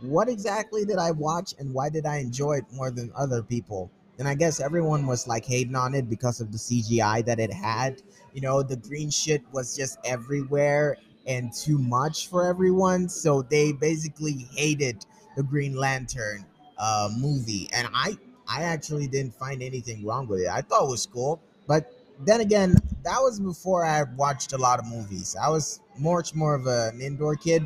what 0.00 0.28
exactly 0.28 0.84
did 0.84 0.98
I 0.98 1.10
watch 1.10 1.54
and 1.58 1.72
why 1.72 1.88
did 1.88 2.06
I 2.06 2.16
enjoy 2.18 2.58
it 2.58 2.64
more 2.72 2.90
than 2.90 3.12
other 3.16 3.42
people? 3.42 3.90
And 4.18 4.28
I 4.28 4.34
guess 4.34 4.60
everyone 4.60 5.06
was 5.06 5.26
like 5.26 5.44
hating 5.44 5.74
on 5.74 5.94
it 5.94 6.10
because 6.10 6.40
of 6.40 6.52
the 6.52 6.58
CGI 6.58 7.22
that 7.22 7.40
it 7.40 7.52
had. 7.52 8.02
You 8.34 8.42
know, 8.42 8.62
the 8.62 8.76
green 8.76 9.10
shit 9.10 9.42
was 9.52 9.74
just 9.76 9.98
everywhere 10.04 10.98
and 11.26 11.52
too 11.52 11.78
much 11.78 12.28
for 12.28 12.46
everyone. 12.46 13.08
So 13.08 13.42
they 13.42 13.72
basically 13.72 14.46
hated 14.54 15.04
the 15.36 15.42
Green 15.42 15.76
Lantern 15.76 16.44
uh, 16.78 17.08
movie. 17.16 17.68
And 17.72 17.88
I 17.94 18.18
I 18.48 18.62
actually 18.64 19.06
didn't 19.06 19.34
find 19.34 19.62
anything 19.62 20.04
wrong 20.04 20.26
with 20.26 20.40
it. 20.40 20.48
I 20.48 20.60
thought 20.60 20.84
it 20.84 20.90
was 20.90 21.06
cool. 21.06 21.40
But 21.66 21.99
then 22.24 22.40
again, 22.40 22.74
that 23.04 23.18
was 23.20 23.40
before 23.40 23.84
I 23.84 24.04
watched 24.16 24.52
a 24.52 24.58
lot 24.58 24.78
of 24.78 24.86
movies. 24.86 25.36
I 25.40 25.48
was 25.48 25.80
much 25.98 26.34
more 26.34 26.54
of 26.54 26.66
an 26.66 27.00
indoor 27.00 27.36
kid 27.36 27.62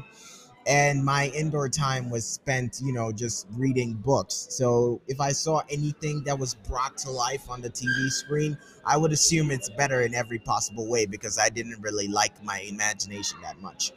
and 0.67 1.05
my 1.05 1.29
indoor 1.29 1.69
time 1.69 2.11
was 2.11 2.27
spent 2.27 2.81
you 2.83 2.93
know 2.93 3.13
just 3.13 3.47
reading 3.53 3.95
books. 3.95 4.47
So 4.51 5.01
if 5.09 5.21
i 5.21 5.33
saw 5.33 5.63
anything 5.69 6.25
that 6.25 6.39
was 6.39 6.55
brought 6.55 6.97
to 6.99 7.11
life 7.11 7.49
on 7.51 7.61
the 7.61 7.71
tv 7.71 8.11
screen 8.11 8.57
i 8.85 8.97
would 8.97 9.13
assume 9.13 9.51
it's 9.51 9.69
better 9.71 10.03
in 10.03 10.15
every 10.15 10.39
possible 10.39 10.89
way 10.89 11.07
because 11.07 11.39
i 11.39 11.49
didn't 11.49 11.81
really 11.83 12.09
like 12.09 12.43
my 12.43 12.61
imagination 12.61 13.39
that 13.43 13.61
much. 13.61 13.93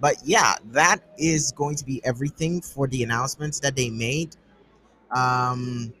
But 0.00 0.16
yeah 0.24 0.54
that 0.72 1.00
is 1.18 1.52
going 1.52 1.76
to 1.76 1.84
be 1.84 2.04
everything 2.04 2.60
for 2.60 2.86
the 2.86 3.02
announcements 3.02 3.60
that 3.60 3.76
they 3.76 3.90
made. 3.90 4.36
Um 5.14 5.92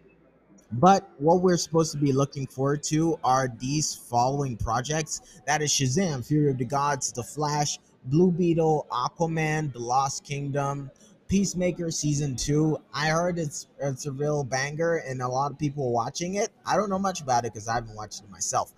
but 0.80 1.08
what 1.18 1.40
we're 1.40 1.56
supposed 1.56 1.92
to 1.92 1.98
be 1.98 2.12
looking 2.12 2.46
forward 2.46 2.82
to 2.84 3.18
are 3.22 3.48
these 3.58 3.94
following 3.94 4.56
projects. 4.56 5.20
That 5.46 5.62
is 5.62 5.70
Shazam, 5.70 6.26
Fury 6.26 6.50
of 6.50 6.58
the 6.58 6.64
Gods, 6.64 7.12
The 7.12 7.22
Flash, 7.22 7.78
Blue 8.06 8.30
Beetle, 8.30 8.86
Aquaman, 8.90 9.72
The 9.72 9.78
Lost 9.78 10.24
Kingdom, 10.24 10.90
Peacemaker 11.28 11.90
season 11.90 12.36
two. 12.36 12.78
I 12.92 13.08
heard 13.08 13.38
it's 13.38 13.66
it's 13.80 14.06
a 14.06 14.12
real 14.12 14.44
banger 14.44 14.96
and 14.96 15.22
a 15.22 15.28
lot 15.28 15.50
of 15.52 15.58
people 15.58 15.90
watching 15.90 16.34
it. 16.34 16.50
I 16.66 16.76
don't 16.76 16.90
know 16.90 16.98
much 16.98 17.20
about 17.20 17.44
it 17.44 17.52
because 17.52 17.66
I 17.66 17.74
haven't 17.74 17.96
watched 17.96 18.22
it 18.22 18.30
myself. 18.30 18.72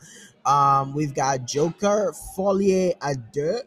Um, 0.44 0.94
we've 0.94 1.14
got 1.14 1.46
Joker, 1.46 2.12
Folie 2.36 2.94
à 3.00 3.16
Deux. 3.32 3.62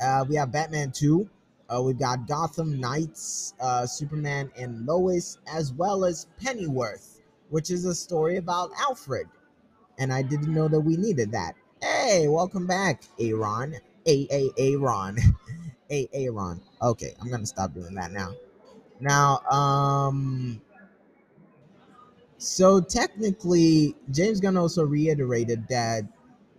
Uh, 0.00 0.24
we 0.28 0.36
have 0.36 0.50
Batman 0.50 0.92
2. 0.92 1.28
Uh, 1.68 1.82
we've 1.82 1.98
got 1.98 2.26
Gotham 2.26 2.80
Knights, 2.80 3.54
uh, 3.60 3.86
Superman 3.86 4.50
and 4.56 4.86
Lois, 4.86 5.38
as 5.46 5.72
well 5.72 6.04
as 6.04 6.26
Pennyworth 6.42 7.11
which 7.52 7.70
is 7.70 7.84
a 7.84 7.94
story 7.94 8.38
about 8.38 8.70
Alfred. 8.80 9.28
And 9.98 10.10
I 10.10 10.22
didn't 10.22 10.54
know 10.54 10.68
that 10.68 10.80
we 10.80 10.96
needed 10.96 11.30
that. 11.32 11.54
Hey, 11.82 12.26
welcome 12.26 12.66
back, 12.66 13.02
Aaron. 13.20 13.76
A 14.06 14.26
A 14.30 14.50
Aaron. 14.56 15.18
A 15.90 16.08
Aaron. 16.14 16.62
Okay, 16.80 17.14
I'm 17.20 17.30
gonna 17.30 17.44
stop 17.44 17.74
doing 17.74 17.94
that 17.94 18.10
now. 18.10 18.32
Now, 19.00 19.40
um, 19.50 20.62
so 22.38 22.80
technically, 22.80 23.96
James 24.10 24.40
Gunn 24.40 24.56
also 24.56 24.84
reiterated 24.84 25.68
that 25.68 26.04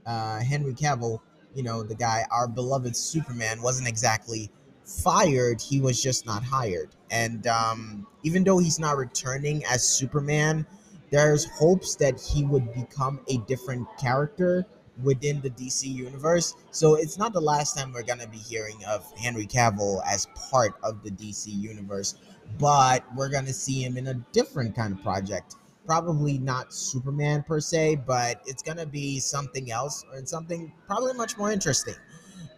uh, 0.06 0.42
Henry 0.42 0.74
Cavill, 0.74 1.22
you 1.56 1.64
know, 1.64 1.82
the 1.82 1.96
guy, 1.96 2.24
our 2.30 2.48
beloved 2.48 2.96
Superman, 2.96 3.64
wasn't 3.64 3.88
exactly 3.88 4.52
fired. 4.86 5.60
He 5.60 5.82
was 5.82 6.02
just 6.04 6.28
not 6.28 6.44
hired. 6.44 6.90
And 7.10 7.48
um, 7.48 8.06
even 8.22 8.44
though 8.44 8.60
he's 8.60 8.78
not 8.78 8.96
returning 8.98 9.64
as 9.66 9.88
Superman, 9.88 10.68
there's 11.14 11.46
hopes 11.46 11.96
that 11.96 12.20
he 12.20 12.44
would 12.44 12.74
become 12.74 13.20
a 13.30 13.38
different 13.46 13.88
character 14.00 14.66
within 15.04 15.40
the 15.42 15.50
DC 15.52 15.84
universe. 15.84 16.56
So 16.72 16.96
it's 16.96 17.20
not 17.20 17.34
the 17.34 17.40
last 17.40 17.78
time 17.78 17.94
we're 17.94 18.02
gonna 18.02 18.28
be 18.28 18.40
hearing 18.40 18.84
of 18.88 19.06
Henry 19.16 19.46
Cavill 19.46 20.02
as 20.08 20.26
part 20.50 20.74
of 20.82 21.04
the 21.04 21.12
DC 21.12 21.52
universe, 21.52 22.16
but 22.58 23.04
we're 23.16 23.30
gonna 23.30 23.54
see 23.54 23.84
him 23.84 23.96
in 23.96 24.08
a 24.08 24.16
different 24.32 24.76
kind 24.76 24.92
of 24.92 25.04
project. 25.04 25.56
Probably 25.86 26.40
not 26.40 26.74
Superman 26.74 27.44
per 27.44 27.60
se, 27.60 27.98
but 28.08 28.42
it's 28.48 28.64
gonna 28.64 28.88
be 28.88 29.20
something 29.20 29.70
else 29.70 30.04
or 30.12 30.26
something 30.26 30.74
probably 30.88 31.14
much 31.14 31.38
more 31.38 31.52
interesting. 31.52 31.96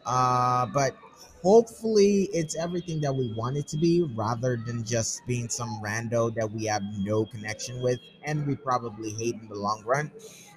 Uh, 0.05 0.65
but 0.67 0.95
hopefully 1.45 2.27
it's 2.33 2.55
everything 2.55 2.99
that 3.01 3.15
we 3.15 3.31
want 3.33 3.55
it 3.55 3.67
to 3.67 3.77
be 3.77 4.01
rather 4.15 4.57
than 4.65 4.83
just 4.83 5.21
being 5.27 5.47
some 5.47 5.69
rando 5.83 6.33
that 6.33 6.51
we 6.51 6.65
have 6.65 6.81
no 6.97 7.25
connection 7.25 7.81
with 7.81 7.99
and 8.23 8.47
we 8.47 8.55
probably 8.55 9.11
hate 9.11 9.35
in 9.35 9.47
the 9.47 9.55
long 9.55 9.83
run. 9.85 10.11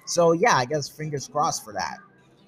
So 0.07 0.31
yeah 0.31 0.55
i 0.55 0.65
guess 0.65 0.89
fingers 0.89 1.27
crossed 1.27 1.63
for 1.63 1.73
that. 1.73 1.97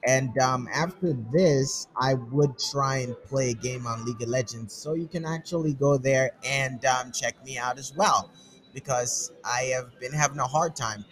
And 0.03 0.35
um, 0.39 0.67
after 0.73 1.13
this 1.31 1.87
i 1.95 2.15
would 2.15 2.57
try 2.71 2.97
and 2.97 3.15
play 3.25 3.51
a 3.51 3.53
game 3.53 3.85
on 3.85 4.05
league 4.05 4.21
of 4.23 4.29
legends 4.29 4.73
so 4.73 4.93
you 4.95 5.07
can 5.07 5.25
actually 5.25 5.73
go 5.73 5.97
there 5.97 6.31
and 6.43 6.83
um, 6.85 7.11
check 7.11 7.35
me 7.45 7.57
out 7.59 7.77
as 7.77 7.93
well 7.95 8.31
because 8.73 9.31
i 9.45 9.61
have 9.75 9.99
been 9.99 10.13
having 10.13 10.39
a 10.39 10.47
hard 10.47 10.75
time. 10.75 11.05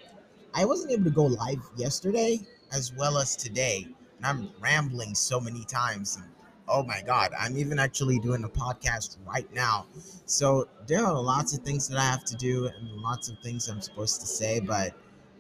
I 0.54 0.66
wasn't 0.66 0.92
able 0.92 1.06
to 1.06 1.12
go 1.12 1.26
live 1.26 1.62
yesterday 1.78 2.40
as 2.72 2.94
well 2.94 3.18
as 3.20 3.36
today 3.36 3.88
and 4.18 4.26
i'm 4.26 4.50
rambling 4.60 5.16
so 5.16 5.40
many 5.40 5.64
times 5.66 6.18
and 6.18 6.26
oh 6.70 6.84
my 6.84 7.02
god 7.06 7.32
i'm 7.40 7.58
even 7.58 7.80
actually 7.80 8.20
doing 8.20 8.44
a 8.44 8.50
podcast 8.50 9.18
right 9.28 9.52
now. 9.54 9.86
So 10.26 10.68
there 10.88 11.06
are 11.06 11.20
lots 11.20 11.58
of 11.58 11.64
things 11.64 11.88
that 11.90 11.98
i 11.98 12.04
have 12.04 12.24
to 12.26 12.36
do 12.36 12.68
and 12.68 13.02
lots 13.02 13.30
of 13.30 13.40
things 13.40 13.68
i'm 13.68 13.82
supposed 13.82 14.22
to 14.22 14.28
say 14.28 14.60
but 14.60 14.94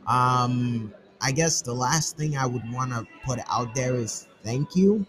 um 0.08 0.94
i 1.22 1.32
guess 1.32 1.62
the 1.62 1.74
last 1.74 2.18
thing 2.18 2.38
i 2.38 2.46
would 2.46 2.70
want 2.72 2.92
to 2.92 3.06
put 3.26 3.40
out 3.50 3.74
there 3.76 3.96
is 3.96 4.28
thank 4.44 4.76
you. 4.76 5.06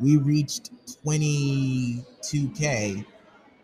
We 0.00 0.16
reached 0.16 0.70
22k 1.04 3.04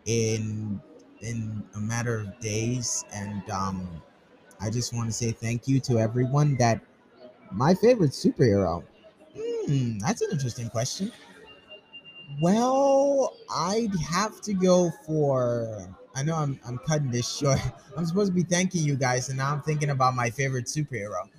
in 0.05 0.79
in 1.21 1.63
a 1.75 1.79
matter 1.79 2.19
of 2.19 2.39
days 2.39 3.03
and 3.11 3.49
um 3.49 3.89
i 4.61 4.69
just 4.69 4.93
want 4.93 5.09
to 5.09 5.13
say 5.13 5.31
thank 5.31 5.67
you 5.67 5.79
to 5.81 5.97
everyone 5.99 6.55
that 6.57 6.79
my 7.51 7.73
favorite 7.73 8.11
superhero 8.11 8.83
Hmm, 9.67 9.99
that's 9.99 10.21
an 10.21 10.29
interesting 10.31 10.69
question. 10.69 11.11
Well, 12.41 13.35
I'd 13.49 13.95
have 13.95 14.41
to 14.41 14.53
go 14.53 14.91
for. 15.05 15.95
I 16.15 16.23
know 16.23 16.35
I'm 16.35 16.59
I'm 16.65 16.77
cutting 16.79 17.11
this 17.11 17.27
short. 17.37 17.59
I'm 17.95 18.05
supposed 18.05 18.31
to 18.31 18.35
be 18.35 18.43
thanking 18.43 18.83
you 18.83 18.95
guys, 18.95 19.29
and 19.29 19.37
now 19.37 19.53
I'm 19.53 19.61
thinking 19.61 19.89
about 19.89 20.13
my 20.15 20.29
favorite 20.29 20.65
superhero. 20.65 21.29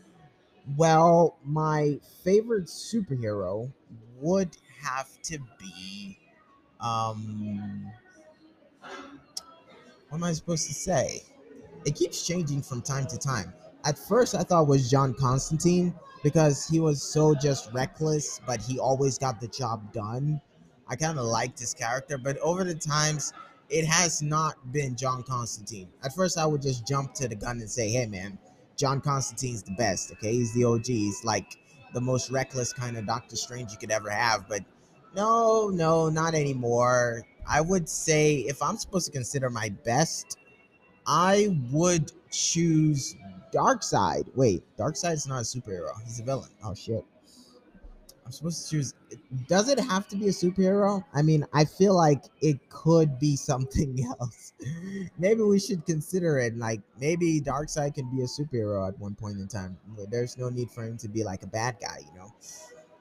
Well, 0.77 1.39
my 1.45 2.01
favorite 2.25 2.67
superhero 2.67 3.73
would 4.21 4.57
have 4.83 5.09
to 5.25 5.39
be. 5.59 6.19
Um, 6.81 7.91
what 10.09 10.19
am 10.19 10.25
I 10.25 10.33
supposed 10.33 10.67
to 10.69 10.75
say? 10.75 11.23
It 11.85 11.95
keeps 11.95 12.27
changing 12.27 12.63
from 12.63 12.83
time 12.83 13.07
to 13.09 13.19
time. 13.19 13.53
At 13.85 13.99
first, 13.99 14.35
I 14.35 14.43
thought 14.43 14.63
it 14.63 14.69
was 14.69 14.91
John 14.91 15.15
Constantine 15.15 15.95
because 16.23 16.69
he 16.69 16.81
was 16.81 17.03
so 17.03 17.35
just 17.35 17.73
reckless, 17.73 18.41
but 18.47 18.61
he 18.61 18.79
always 18.79 19.19
got 19.19 19.41
the 19.41 19.49
job 19.49 19.93
done. 19.93 20.41
I 20.89 20.97
kind 20.97 21.19
of 21.19 21.27
liked 21.27 21.59
his 21.59 21.75
character, 21.75 22.19
but 22.19 22.39
over 22.39 22.65
the 22.65 22.75
times, 22.75 23.33
it 23.69 23.85
has 23.85 24.23
not 24.23 24.73
been 24.73 24.97
John 24.97 25.23
Constantine. 25.23 25.89
At 26.03 26.15
first, 26.15 26.39
I 26.39 26.47
would 26.47 26.63
just 26.63 26.87
jump 26.87 27.13
to 27.15 27.29
the 27.29 27.35
gun 27.35 27.61
and 27.61 27.71
say, 27.71 27.91
"Hey, 27.91 28.07
man, 28.07 28.39
John 28.77 29.01
Constantine's 29.01 29.63
the 29.63 29.73
best. 29.73 30.13
Okay, 30.13 30.33
he's 30.33 30.55
the 30.55 30.65
OG. 30.65 30.87
He's 30.87 31.23
like 31.25 31.57
the 31.93 32.01
most 32.01 32.31
reckless 32.31 32.73
kind 32.73 32.97
of 32.97 33.07
Doctor 33.07 33.37
Strange 33.37 33.73
you 33.73 33.79
could 33.79 33.91
ever 33.91 34.11
have." 34.11 34.49
But 34.49 34.65
no, 35.15 35.69
no, 35.69 36.09
not 36.09 36.35
anymore. 36.35 37.25
I 37.47 37.61
would 37.61 37.89
say 37.89 38.37
if 38.37 38.63
I'm 38.63 38.77
supposed 38.77 39.07
to 39.07 39.13
consider 39.13 39.51
my 39.51 39.69
best, 39.69 40.39
I 41.07 41.57
would 41.71 42.13
choose 42.31 43.17
Darkseid. 43.53 44.35
Wait, 44.35 44.63
Darkseid's 44.77 45.27
not 45.27 45.39
a 45.39 45.43
superhero. 45.43 45.93
He's 46.05 46.21
a 46.21 46.25
villain. 46.25 46.51
Oh 46.65 46.75
shit. 46.75 47.05
I'm 48.25 48.33
supposed 48.33 48.65
to 48.65 48.71
choose. 48.71 48.95
Does 49.47 49.71
it 49.71 49.81
have 49.81 50.07
to 50.09 50.17
be 50.17 50.27
a 50.29 50.33
superhero? 50.33 51.03
I 51.15 51.23
mean, 51.23 51.47
I 51.55 51.65
feel 51.65 51.95
like 51.95 52.25
it 52.43 52.69
could 52.69 53.19
be 53.19 53.37
something 53.37 54.05
else. 54.21 54.53
maybe 55.19 55.41
we 55.41 55.59
should 55.59 55.87
consider 55.87 56.39
it. 56.39 56.55
Like 56.59 56.83
maybe 57.01 57.41
Darkseid 57.41 57.95
can 57.95 58.15
be 58.15 58.23
a 58.23 58.27
superhero 58.27 58.87
at 58.87 58.99
one 58.99 59.15
point 59.15 59.39
in 59.39 59.49
time. 59.49 59.79
There's 60.11 60.37
no 60.37 60.51
need 60.51 60.71
for 60.71 60.85
him 60.85 60.99
to 60.99 61.09
be 61.09 61.25
like 61.25 61.43
a 61.43 61.47
bad 61.47 61.77
guy, 61.81 62.01
you 62.01 62.19
know. 62.19 62.35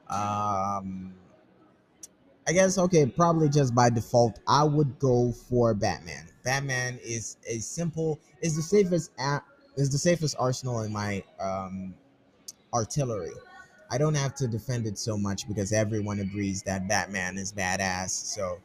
Um, 0.08 1.12
I 2.48 2.52
guess 2.52 2.78
okay, 2.78 3.04
probably 3.04 3.50
just 3.50 3.74
by 3.74 3.90
default, 3.90 4.40
I 4.48 4.64
would 4.64 4.98
go 4.98 5.32
for 5.32 5.74
Batman. 5.74 6.26
Batman 6.42 6.98
is 7.04 7.36
a 7.46 7.58
simple, 7.58 8.18
is 8.40 8.56
the 8.56 8.62
safest 8.62 9.10
a- 9.18 9.42
is 9.78 9.90
the 9.90 9.98
safest 9.98 10.34
arsenal 10.38 10.82
in 10.82 10.92
my 10.92 11.22
um, 11.40 11.94
artillery. 12.74 13.32
I 13.90 13.96
don't 13.96 14.14
have 14.14 14.34
to 14.36 14.48
defend 14.48 14.86
it 14.86 14.98
so 14.98 15.16
much 15.16 15.48
because 15.48 15.72
everyone 15.72 16.18
agrees 16.18 16.62
that 16.64 16.88
Batman 16.88 17.38
is 17.38 17.52
badass. 17.52 18.10
So 18.10 18.58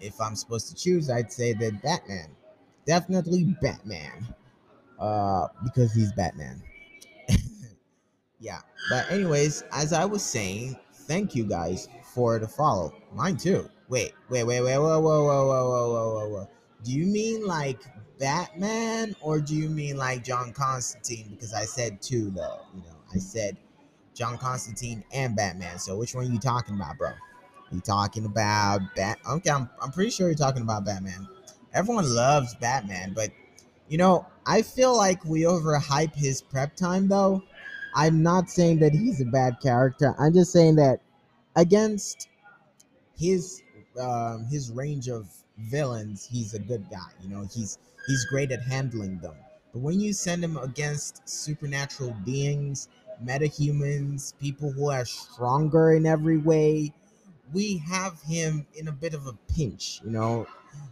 if 0.00 0.20
I'm 0.20 0.34
supposed 0.34 0.68
to 0.68 0.74
choose, 0.74 1.10
I'd 1.10 1.30
say 1.30 1.52
that 1.52 1.82
Batman. 1.82 2.30
Definitely 2.86 3.56
Batman. 3.60 4.26
Uh, 4.98 5.48
because 5.62 5.92
he's 5.92 6.10
Batman. 6.12 6.62
yeah. 8.40 8.60
But, 8.88 9.10
anyways, 9.10 9.62
as 9.72 9.92
I 9.92 10.06
was 10.06 10.24
saying, 10.24 10.76
thank 10.92 11.34
you 11.34 11.44
guys 11.44 11.88
for 12.14 12.38
the 12.38 12.48
follow. 12.48 12.94
Mine 13.12 13.36
too. 13.36 13.68
Wait, 13.88 14.14
wait, 14.30 14.44
wait, 14.44 14.62
wait, 14.62 14.78
whoa, 14.78 15.00
whoa, 15.00 15.24
whoa, 15.24 15.46
whoa, 15.46 15.68
whoa, 15.68 16.14
whoa, 16.14 16.28
whoa. 16.30 16.48
Do 16.82 16.92
you 16.92 17.06
mean 17.06 17.46
like 17.46 17.80
Batman 18.18 19.14
or 19.20 19.40
do 19.40 19.54
you 19.54 19.68
mean 19.68 19.96
like 19.96 20.24
John 20.24 20.52
Constantine? 20.52 21.28
Because 21.30 21.52
I 21.52 21.64
said 21.64 22.00
two 22.00 22.30
though. 22.30 22.60
You 22.74 22.80
know, 22.82 22.96
I 23.14 23.18
said 23.18 23.56
John 24.14 24.38
Constantine 24.38 25.04
and 25.12 25.36
Batman. 25.36 25.78
So 25.78 25.96
which 25.96 26.14
one 26.14 26.26
are 26.26 26.32
you 26.32 26.38
talking 26.38 26.74
about, 26.74 26.98
bro? 26.98 27.12
You 27.70 27.80
talking 27.80 28.24
about 28.24 28.80
Bat? 28.94 29.18
Okay, 29.28 29.50
I'm, 29.50 29.68
I'm 29.82 29.90
pretty 29.90 30.10
sure 30.10 30.28
you're 30.28 30.36
talking 30.36 30.62
about 30.62 30.84
Batman. 30.84 31.28
Everyone 31.74 32.08
loves 32.14 32.54
Batman, 32.54 33.12
but 33.14 33.30
you 33.88 33.98
know, 33.98 34.26
I 34.46 34.62
feel 34.62 34.96
like 34.96 35.24
we 35.24 35.42
overhype 35.42 36.14
his 36.14 36.40
prep 36.40 36.76
time 36.76 37.08
though. 37.08 37.42
I'm 37.94 38.22
not 38.22 38.50
saying 38.50 38.80
that 38.80 38.92
he's 38.92 39.20
a 39.20 39.24
bad 39.24 39.56
character. 39.60 40.14
I'm 40.18 40.32
just 40.32 40.52
saying 40.52 40.76
that 40.76 41.00
against 41.56 42.28
his 43.18 43.62
um, 44.00 44.46
his 44.50 44.70
range 44.70 45.08
of 45.08 45.28
villains, 45.58 46.26
he's 46.30 46.54
a 46.54 46.58
good 46.58 46.86
guy. 46.90 47.10
You 47.22 47.30
know, 47.30 47.48
he's 47.52 47.78
he's 48.06 48.24
great 48.24 48.52
at 48.52 48.62
handling 48.62 49.18
them. 49.18 49.34
But 49.72 49.80
when 49.80 50.00
you 50.00 50.12
send 50.12 50.42
him 50.42 50.56
against 50.56 51.28
supernatural 51.28 52.16
beings, 52.24 52.88
metahumans, 53.24 54.36
people 54.38 54.70
who 54.72 54.90
are 54.90 55.04
stronger 55.04 55.92
in 55.92 56.06
every 56.06 56.38
way, 56.38 56.92
we 57.52 57.78
have 57.78 58.20
him 58.22 58.66
in 58.74 58.88
a 58.88 58.92
bit 58.92 59.14
of 59.14 59.26
a 59.26 59.32
pinch. 59.52 60.00
You 60.04 60.10
know, 60.10 60.46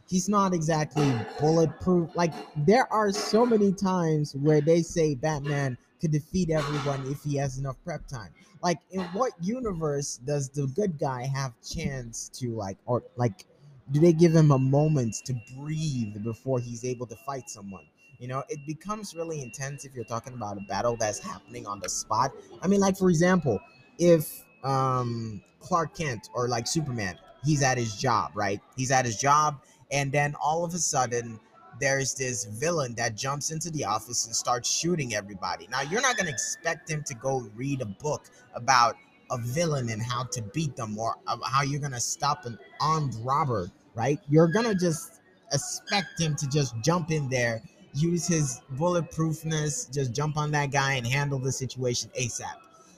he's 0.09 0.29
not 0.29 0.55
exactly 0.55 1.11
bulletproof. 1.41 2.15
Like 2.15 2.33
there 2.67 2.91
are 2.93 3.13
so 3.13 3.45
many 3.45 3.73
times 3.73 4.35
where 4.37 4.61
they 4.61 4.83
say 4.83 5.15
Batman 5.15 5.77
could 6.01 6.13
defeat 6.13 6.51
everyone 6.51 7.11
if 7.11 7.23
he 7.23 7.37
has 7.37 7.59
enough 7.59 7.77
prep 7.85 8.07
time. 8.07 8.31
Like 8.63 8.79
in 8.91 9.03
what 9.07 9.33
universe 9.41 10.19
does 10.25 10.49
the 10.49 10.67
good 10.69 10.99
guy 10.99 11.27
have 11.27 11.53
chance 11.63 12.31
to 12.35 12.55
like 12.55 12.79
or 12.87 13.03
like 13.17 13.47
do 13.91 14.01
they 14.01 14.13
give 14.13 14.35
him 14.35 14.51
a 14.51 14.59
moment 14.59 15.17
to 15.27 15.35
breathe 15.57 16.23
before 16.23 16.59
he's 16.59 16.85
able 16.85 17.07
to 17.07 17.17
fight 17.17 17.49
someone? 17.49 17.85
You 18.19 18.29
know, 18.29 18.43
it 18.49 18.61
becomes 18.67 19.15
really 19.15 19.43
intense 19.43 19.85
if 19.85 19.95
you're 19.95 20.05
talking 20.05 20.35
about 20.35 20.57
a 20.57 20.61
battle 20.63 20.97
that's 20.97 21.19
happening 21.19 21.67
on 21.67 21.81
the 21.81 21.89
spot. 21.89 22.33
I 22.63 22.69
mean, 22.69 22.81
like 22.81 22.97
for 22.97 23.11
example, 23.11 23.61
if 23.99 24.45
um 24.63 25.43
Clark 25.61 25.97
Kent 25.97 26.29
or 26.35 26.49
like 26.49 26.67
Superman, 26.67 27.19
he's 27.45 27.63
at 27.63 27.77
his 27.77 27.97
job, 27.97 28.33
right? 28.35 28.61
He's 28.77 28.91
at 28.91 29.05
his 29.05 29.17
job, 29.17 29.61
and 29.91 30.13
then 30.13 30.35
all 30.41 30.65
of 30.65 30.75
a 30.75 30.79
sudden 30.79 31.39
there's 31.81 32.15
this 32.15 32.45
villain 32.45 32.95
that 32.95 33.17
jumps 33.17 33.51
into 33.51 33.71
the 33.71 33.85
office 33.85 34.27
and 34.27 34.35
starts 34.35 34.71
shooting 34.71 35.15
everybody. 35.15 35.69
Now, 35.71 35.83
you're 35.83 36.01
not 36.01 36.17
going 36.17 36.27
to 36.27 36.33
expect 36.33 36.89
him 36.89 37.03
to 37.07 37.15
go 37.15 37.51
read 37.55 37.81
a 37.81 37.87
book 37.87 38.31
about 38.55 38.97
a 39.31 39.39
villain 39.39 39.89
and 39.91 40.03
how 40.03 40.25
to 40.25 40.43
beat 40.43 40.77
them 40.77 40.99
or 40.99 41.17
uh, 41.27 41.37
how 41.45 41.63
you're 41.63 41.81
going 41.81 41.93
to 41.93 42.01
stop 42.01 42.45
an 42.47 42.59
armed 42.81 43.15
robber, 43.23 43.71
right? 43.95 44.19
You're 44.29 44.49
going 44.49 44.67
to 44.67 44.75
just 44.75 45.21
expect 45.53 46.21
him 46.21 46.37
to 46.37 46.49
just 46.49 46.75
jump 46.83 47.11
in 47.11 47.29
there, 47.29 47.63
use 47.95 48.27
his 48.27 48.61
bulletproofness, 48.75 49.93
just 49.93 50.13
jump 50.13 50.37
on 50.37 50.51
that 50.53 50.73
guy 50.73 50.95
and 50.95 51.07
handle 51.07 51.39
the 51.39 51.53
situation 51.53 52.11
ASAP. 52.21 52.57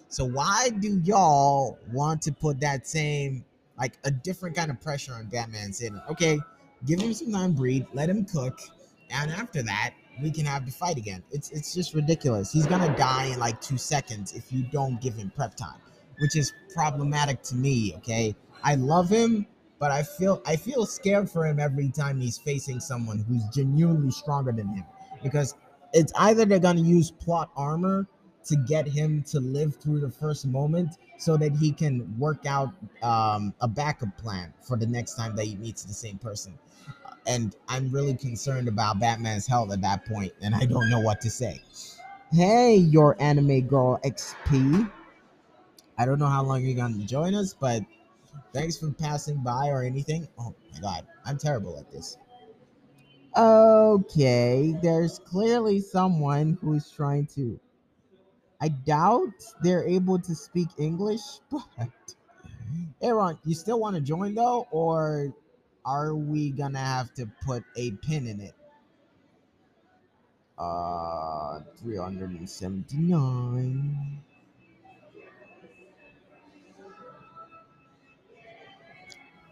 So, 0.08 0.24
why 0.24 0.70
do 0.70 1.00
y'all 1.04 1.78
want 1.92 2.22
to 2.22 2.32
put 2.32 2.60
that 2.60 2.86
same, 2.86 3.44
like 3.78 3.98
a 4.04 4.10
different 4.10 4.56
kind 4.56 4.70
of 4.70 4.80
pressure 4.80 5.12
on 5.14 5.26
Batman 5.26 5.72
saying, 5.72 6.00
okay, 6.10 6.38
give 6.86 7.00
him 7.00 7.12
some 7.12 7.32
time, 7.32 7.52
breathe, 7.52 7.86
let 7.92 8.08
him 8.08 8.24
cook, 8.24 8.60
and 9.10 9.30
after 9.30 9.62
that, 9.62 9.94
we 10.22 10.30
can 10.30 10.44
have 10.46 10.64
the 10.64 10.72
fight 10.72 10.96
again. 10.96 11.22
It's 11.30 11.50
it's 11.50 11.74
just 11.74 11.94
ridiculous. 11.94 12.52
He's 12.52 12.66
gonna 12.66 12.96
die 12.96 13.26
in 13.26 13.38
like 13.38 13.60
two 13.60 13.76
seconds 13.76 14.32
if 14.32 14.52
you 14.52 14.62
don't 14.62 15.00
give 15.00 15.14
him 15.14 15.30
prep 15.34 15.54
time, 15.56 15.80
which 16.18 16.37
is 16.37 16.52
problematic 16.74 17.42
to 17.44 17.55
me. 17.55 17.94
Okay, 17.96 18.35
I 18.62 18.74
love 18.74 19.09
him, 19.09 19.46
but 19.79 19.90
I 19.90 20.02
feel 20.02 20.42
I 20.46 20.57
feel 20.57 20.87
scared 20.87 21.31
for 21.31 21.46
him 21.46 21.59
every 21.59 21.90
time 21.90 22.20
he's 22.20 22.38
facing 22.38 22.81
someone 22.81 23.18
who's 23.18 23.44
genuinely 23.55 24.11
stronger 24.11 24.52
than 24.52 24.68
him, 24.68 24.85
because 25.22 25.55
it's 25.92 26.12
either 26.18 26.44
they're 26.44 26.59
gonna 26.59 26.81
use 26.81 27.11
plot 27.11 27.50
armor 27.57 28.07
to 28.44 28.57
get 28.68 28.87
him 28.87 29.24
to 29.24 29.40
live 29.40 29.76
through 29.76 29.98
the 29.98 30.11
first 30.11 30.46
moment 30.46 30.98
so 31.18 31.37
that 31.37 31.57
he 31.57 31.72
can 31.72 32.14
work 32.16 32.46
out 32.46 32.72
um, 33.02 33.52
a 33.61 33.66
backup 33.66 34.16
plan 34.18 34.55
for 34.62 34.76
the 34.76 34.87
next 34.87 35.14
time 35.14 35.35
that 35.35 35.44
he 35.46 35.57
meets 35.57 35.83
the 35.83 35.92
same 35.94 36.16
person 36.18 36.57
and 37.26 37.57
I'm 37.68 37.90
really 37.90 38.14
concerned 38.14 38.68
about 38.68 39.00
Batman's 39.00 39.46
health 39.46 39.72
at 39.72 39.81
that 39.83 40.07
point, 40.07 40.33
and 40.42 40.55
I 40.55 40.64
don't 40.64 40.88
know 40.88 41.00
what 41.00 41.20
to 41.22 41.31
say. 41.31 41.61
Hey, 42.33 42.76
your 42.76 43.16
anime 43.20 43.66
girl 43.66 44.00
XP. 44.05 44.90
I 45.98 46.04
don't 46.04 46.18
know 46.18 46.26
how 46.26 46.42
long 46.42 46.64
you're 46.64 46.76
gonna 46.76 47.04
join 47.04 47.35
us, 47.35 47.54
but 47.54 47.82
thanks 48.52 48.76
for 48.76 48.90
passing 48.90 49.42
by 49.42 49.68
or 49.68 49.82
anything. 49.82 50.28
Oh 50.38 50.54
my 50.72 50.80
god, 50.80 51.06
I'm 51.24 51.38
terrible 51.38 51.78
at 51.78 51.90
this. 51.90 52.18
Okay, 53.37 54.74
there's 54.82 55.18
clearly 55.18 55.80
someone 55.80 56.59
who's 56.61 56.90
trying 56.90 57.26
to. 57.35 57.59
I 58.61 58.68
doubt 58.68 59.35
they're 59.62 59.87
able 59.87 60.18
to 60.18 60.35
speak 60.35 60.68
English, 60.78 61.20
but 61.50 62.14
Aaron, 63.02 63.38
you 63.44 63.54
still 63.54 63.78
want 63.78 63.96
to 63.96 64.02
join 64.02 64.35
though, 64.35 64.66
or 64.70 65.35
are 65.85 66.14
we 66.14 66.50
gonna 66.50 66.78
have 66.78 67.12
to 67.14 67.26
put 67.44 67.62
a 67.76 67.90
pin 67.92 68.26
in 68.26 68.40
it? 68.40 68.54
Uh, 70.59 71.61
379. 71.82 74.22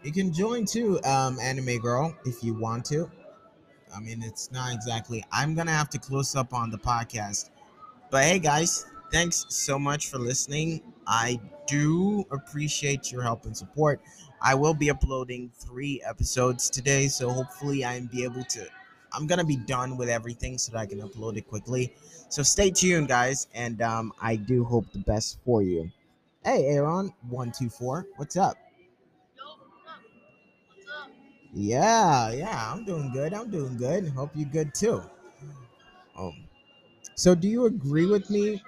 You 0.05 0.11
can 0.11 0.31
join 0.31 0.65
too, 0.65 0.99
um, 1.03 1.39
Anime 1.39 1.79
Girl, 1.79 2.15
if 2.25 2.43
you 2.43 2.53
want 2.53 2.85
to. 2.85 3.09
I 3.91 3.99
mean, 3.99 4.21
it's 4.21 4.51
not 4.51 4.71
exactly. 4.71 5.25
I'm 5.31 5.55
gonna 5.55 5.71
have 5.71 5.89
to 5.89 5.97
close 5.97 6.35
up 6.35 6.53
on 6.53 6.69
the 6.69 6.77
podcast, 6.77 7.49
but 8.11 8.23
hey, 8.23 8.37
guys, 8.37 8.85
thanks 9.11 9.47
so 9.49 9.79
much 9.79 10.11
for 10.11 10.19
listening. 10.19 10.83
I 11.07 11.39
do 11.65 12.23
appreciate 12.29 13.11
your 13.11 13.23
help 13.23 13.45
and 13.45 13.57
support. 13.57 13.99
I 14.43 14.53
will 14.53 14.75
be 14.75 14.91
uploading 14.91 15.49
three 15.57 16.03
episodes 16.05 16.69
today, 16.69 17.07
so 17.07 17.31
hopefully 17.31 17.83
I'm 17.83 18.05
be 18.05 18.23
able 18.25 18.43
to. 18.43 18.67
I'm 19.11 19.25
gonna 19.25 19.43
be 19.43 19.57
done 19.57 19.97
with 19.97 20.09
everything 20.09 20.59
so 20.59 20.71
that 20.73 20.77
I 20.77 20.85
can 20.85 21.01
upload 21.01 21.35
it 21.37 21.47
quickly. 21.47 21.95
So 22.29 22.43
stay 22.43 22.69
tuned, 22.69 23.07
guys, 23.07 23.47
and 23.55 23.81
um, 23.81 24.13
I 24.21 24.35
do 24.35 24.65
hope 24.65 24.85
the 24.91 24.99
best 24.99 25.39
for 25.43 25.63
you. 25.63 25.89
Hey, 26.43 26.67
Aaron, 26.67 27.11
one 27.27 27.51
two 27.51 27.69
four, 27.69 28.05
what's 28.17 28.37
up? 28.37 28.55
Yeah, 31.55 32.31
yeah, 32.33 32.71
I'm 32.73 32.83
doing 32.83 33.11
good. 33.11 33.33
I'm 33.33 33.49
doing 33.49 33.77
good. 33.77 34.09
Hope 34.09 34.31
you're 34.35 34.49
good 34.49 34.75
too. 34.75 35.01
Oh, 36.17 36.33
so 37.15 37.35
do 37.35 37.47
you 37.47 37.65
agree 37.65 38.05
with 38.07 38.29
me? 38.29 38.61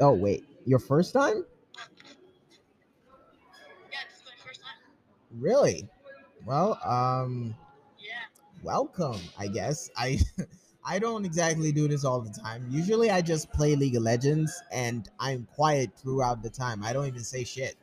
Oh 0.00 0.12
wait, 0.12 0.44
your 0.66 0.78
first 0.78 1.12
time? 1.14 1.44
Really? 5.30 5.88
Well, 6.44 6.78
um, 6.84 7.54
Yeah. 7.98 8.24
welcome. 8.62 9.20
I 9.38 9.48
guess 9.48 9.90
I. 9.96 10.20
I 10.84 10.98
don't 10.98 11.24
exactly 11.24 11.70
do 11.70 11.86
this 11.86 12.04
all 12.04 12.20
the 12.20 12.30
time. 12.42 12.66
Usually 12.68 13.08
I 13.08 13.22
just 13.22 13.52
play 13.52 13.76
League 13.76 13.94
of 13.94 14.02
Legends 14.02 14.60
and 14.72 15.08
I'm 15.20 15.46
quiet 15.54 15.92
throughout 15.96 16.42
the 16.42 16.50
time. 16.50 16.82
I 16.82 16.92
don't 16.92 17.06
even 17.06 17.22
say 17.22 17.44
shit. 17.44 17.76